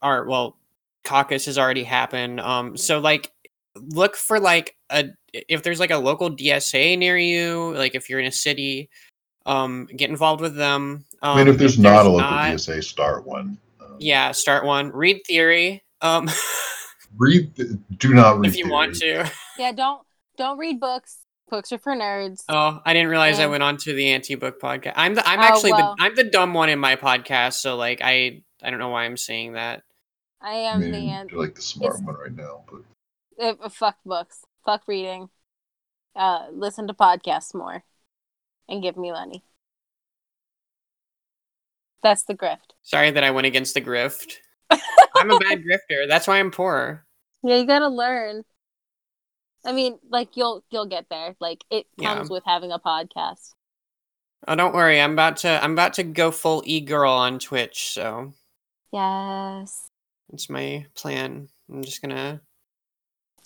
[0.01, 0.57] our well,
[1.03, 2.39] caucus has already happened.
[2.41, 3.33] Um, so like,
[3.75, 8.21] look for like a if there's like a local DSA near you, like if you're
[8.21, 8.91] in a city,
[9.45, 11.05] um, get involved with them.
[11.21, 13.59] Um, I mean, if there's not a local not- DSA, start one.
[13.95, 14.91] Um, yeah, start one.
[14.93, 15.85] Read theory.
[16.01, 16.29] Um,
[17.17, 17.55] read.
[17.57, 18.49] th- Do not read.
[18.51, 19.31] if you want to.
[19.59, 20.03] Yeah, don't
[20.37, 21.19] don't read books.
[21.51, 22.43] Books are for nerds.
[22.49, 24.95] Oh, I didn't realize I went on to the anti-book podcast.
[24.97, 25.95] I'm the I'm Oh, actually well.
[25.97, 29.05] the I'm the dumb one in my podcast, so like I I don't know why
[29.05, 29.83] I'm saying that.
[30.41, 32.83] I I am mean, the an- you're like the smart one right now, but
[33.45, 35.29] uh, uh, fuck books, fuck reading.
[36.17, 37.85] Uh, listen to podcasts more,
[38.69, 39.43] and give me money.
[42.05, 42.71] That's the grift.
[42.83, 44.35] Sorry that I went against the grift.
[44.71, 46.07] I'm a bad grifter.
[46.07, 47.05] That's why I'm poor.
[47.43, 48.45] Yeah, you gotta learn.
[49.65, 51.35] I mean, like you'll you'll get there.
[51.41, 52.15] Like it Yeah.
[52.15, 53.55] comes with having a podcast.
[54.47, 55.01] Oh, don't worry.
[55.01, 58.35] I'm about to I'm about to go full e-girl on Twitch, so
[58.93, 59.89] Yes,
[60.33, 61.49] it's my plan.
[61.71, 62.43] I'm just gonna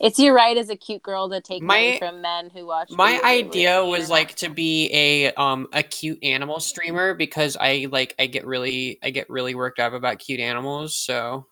[0.01, 2.91] it's your right as a cute girl to take money My- from men who watch.
[2.91, 7.89] my videos idea was like to be a um a cute animal streamer because I
[7.91, 11.47] like I get really I get really worked up about cute animals, so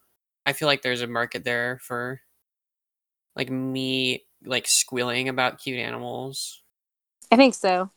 [0.45, 2.21] I feel like there's a market there for
[3.35, 6.63] like me like squealing about cute animals.
[7.33, 7.91] I think so.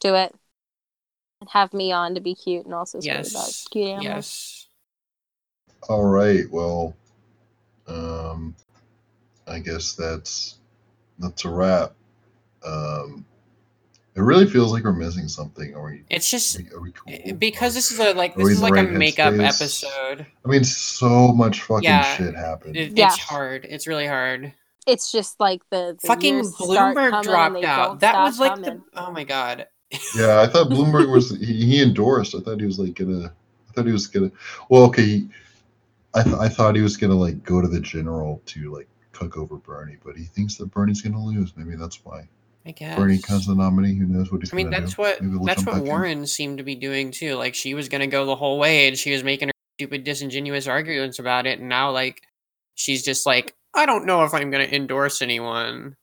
[0.00, 0.34] Do it.
[1.40, 4.04] And have me on to be cute and also swear about cute animals.
[4.04, 4.66] Yes.
[5.88, 6.44] all right.
[6.50, 6.94] Well,
[7.88, 8.54] um,
[9.50, 10.58] I guess that's
[11.18, 11.92] that's a wrap.
[12.64, 13.24] Um,
[14.14, 15.74] it really feels like we're missing something.
[15.74, 16.02] Are we?
[16.10, 17.34] It's Are just we, are we cool?
[17.34, 19.60] because this is a like this is in the like a makeup headspace?
[19.84, 20.26] episode.
[20.44, 22.76] I mean, so much fucking Yeah, shit happened.
[22.76, 23.06] It, Yeah.
[23.06, 23.66] It's hard.
[23.68, 24.52] It's really hard.
[24.86, 28.00] It's just like the, the Fucking years Bloomberg coming and dropped out.
[28.00, 28.82] That was like coming.
[28.92, 29.66] the oh my god.
[30.16, 32.34] yeah, I thought Bloomberg was he, he endorsed.
[32.34, 33.32] I thought he was like gonna.
[33.68, 34.32] I thought he was gonna.
[34.68, 35.02] Well, okay.
[35.04, 35.28] He,
[36.14, 39.36] I th- I thought he was gonna like go to the general to like cook
[39.36, 41.52] over Bernie, but he thinks that Bernie's gonna lose.
[41.56, 42.28] Maybe that's why.
[42.66, 42.96] I guess.
[42.96, 43.94] Bernie becomes the nominee.
[43.94, 45.02] Who knows what he's I mean, that's do?
[45.02, 45.88] what that's what back in.
[45.88, 47.34] Warren seemed to be doing too.
[47.36, 50.66] Like she was gonna go the whole way, and she was making her stupid, disingenuous
[50.66, 52.22] arguments about it, and now like
[52.74, 55.94] she's just like, I don't know if I'm gonna endorse anyone.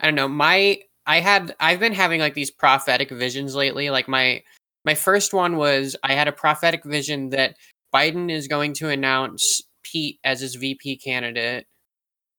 [0.00, 0.28] I don't know.
[0.28, 3.90] My I had I've been having like these prophetic visions lately.
[3.90, 4.42] Like my
[4.84, 7.56] my first one was I had a prophetic vision that
[7.94, 11.66] Biden is going to announce Pete as his VP candidate.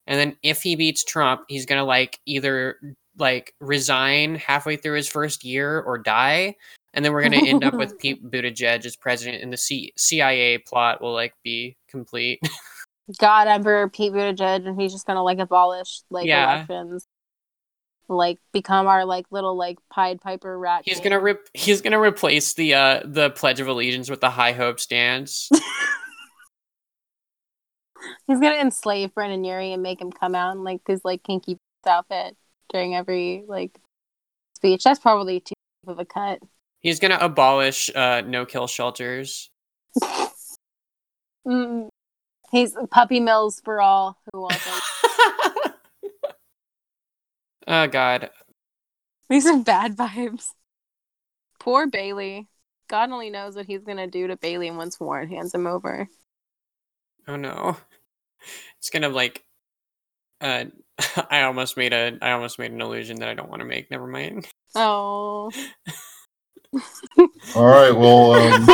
[0.07, 2.77] And then if he beats Trump, he's gonna like either
[3.17, 6.55] like resign halfway through his first year or die.
[6.93, 10.59] And then we're gonna end up with Pete Buttigieg as president, and the C- CIA
[10.59, 12.39] plot will like be complete.
[13.19, 16.55] God Emperor Pete Buttigieg, and he's just gonna like abolish like Yeah.
[16.55, 17.05] elections,
[18.07, 20.83] like become our like little like Pied Piper rat.
[20.85, 21.49] he's gonna rip.
[21.53, 25.49] He's gonna replace the uh the Pledge of Allegiance with the High Hopes dance.
[28.27, 31.57] He's gonna enslave Brendon Urie and make him come out in like his like kinky
[31.85, 32.35] outfit
[32.69, 33.77] during every like
[34.55, 34.83] speech.
[34.83, 35.53] That's probably too
[35.83, 36.39] deep of a cut.
[36.81, 39.49] he's gonna abolish uh no kill shelters.
[41.47, 41.89] Mm.
[42.51, 45.73] He's puppy mills for all who want them.
[47.67, 48.29] oh God.
[49.29, 50.47] These are bad vibes.
[51.59, 52.47] Poor Bailey.
[52.87, 56.07] God only knows what he's gonna do to Bailey once Warren hands him over.
[57.27, 57.77] Oh no.
[58.79, 59.43] It's gonna like
[60.41, 60.65] uh
[61.29, 63.89] I almost made a I almost made an illusion that I don't want to make.
[63.91, 64.47] Never mind.
[64.75, 65.51] Oh.
[67.55, 67.91] All right.
[67.91, 68.65] Well, um,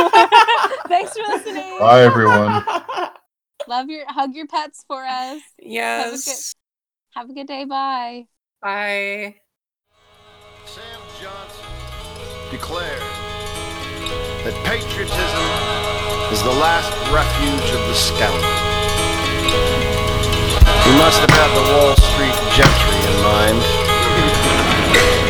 [0.88, 1.78] Thanks for listening.
[1.78, 2.64] bye everyone.
[3.68, 5.40] Love your hug your pets for us.
[5.58, 6.54] yes.
[7.14, 7.64] Have a good day.
[7.64, 8.26] Bye.
[8.60, 9.36] Bye.
[10.66, 10.82] Sam
[11.20, 11.66] Johnson
[12.50, 13.00] declared
[14.44, 15.81] that patriotism
[16.32, 18.40] is the last refuge of the scoundrel.
[20.80, 23.60] He must have had the Wall Street gentry in mind.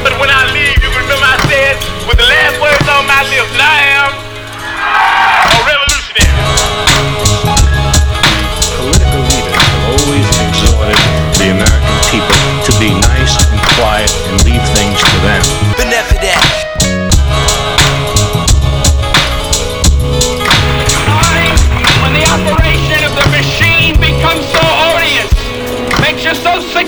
[0.07, 1.75] But when I leave, you remember I said
[2.07, 6.39] with the last words on my lips I am a revolutionary.
[8.79, 11.03] Political leaders have always exhorted
[11.35, 15.43] the American people to be nice and quiet and leave things to them.
[15.83, 16.12] Time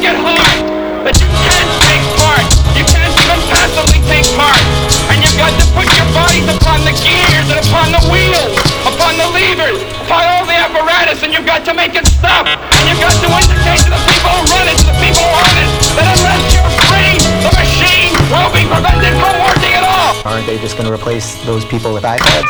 [0.04, 0.60] you so sick at heart
[1.04, 2.44] that you can't take part.
[2.76, 4.60] You can't even passively take part.
[5.08, 8.52] And you've got to put your bodies upon the gears and upon the wheels,
[8.84, 12.44] upon the levers, upon all the apparatus, and you've got to make it stop.
[12.44, 15.40] And you've got to indicate to the people who run it, to the people who
[15.40, 20.12] own it, that unless you're free, the machine will be prevented from working at all.
[20.28, 22.48] Aren't they just going to replace those people with iPads?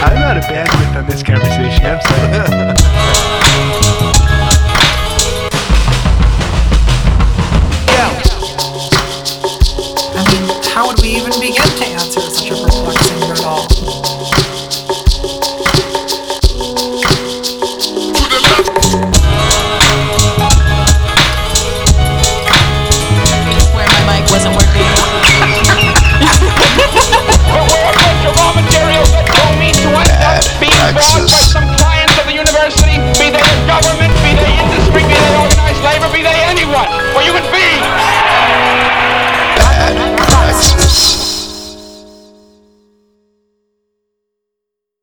[0.00, 1.84] I'm not a bandwidth on this conversation.
[1.84, 3.36] I'm sorry.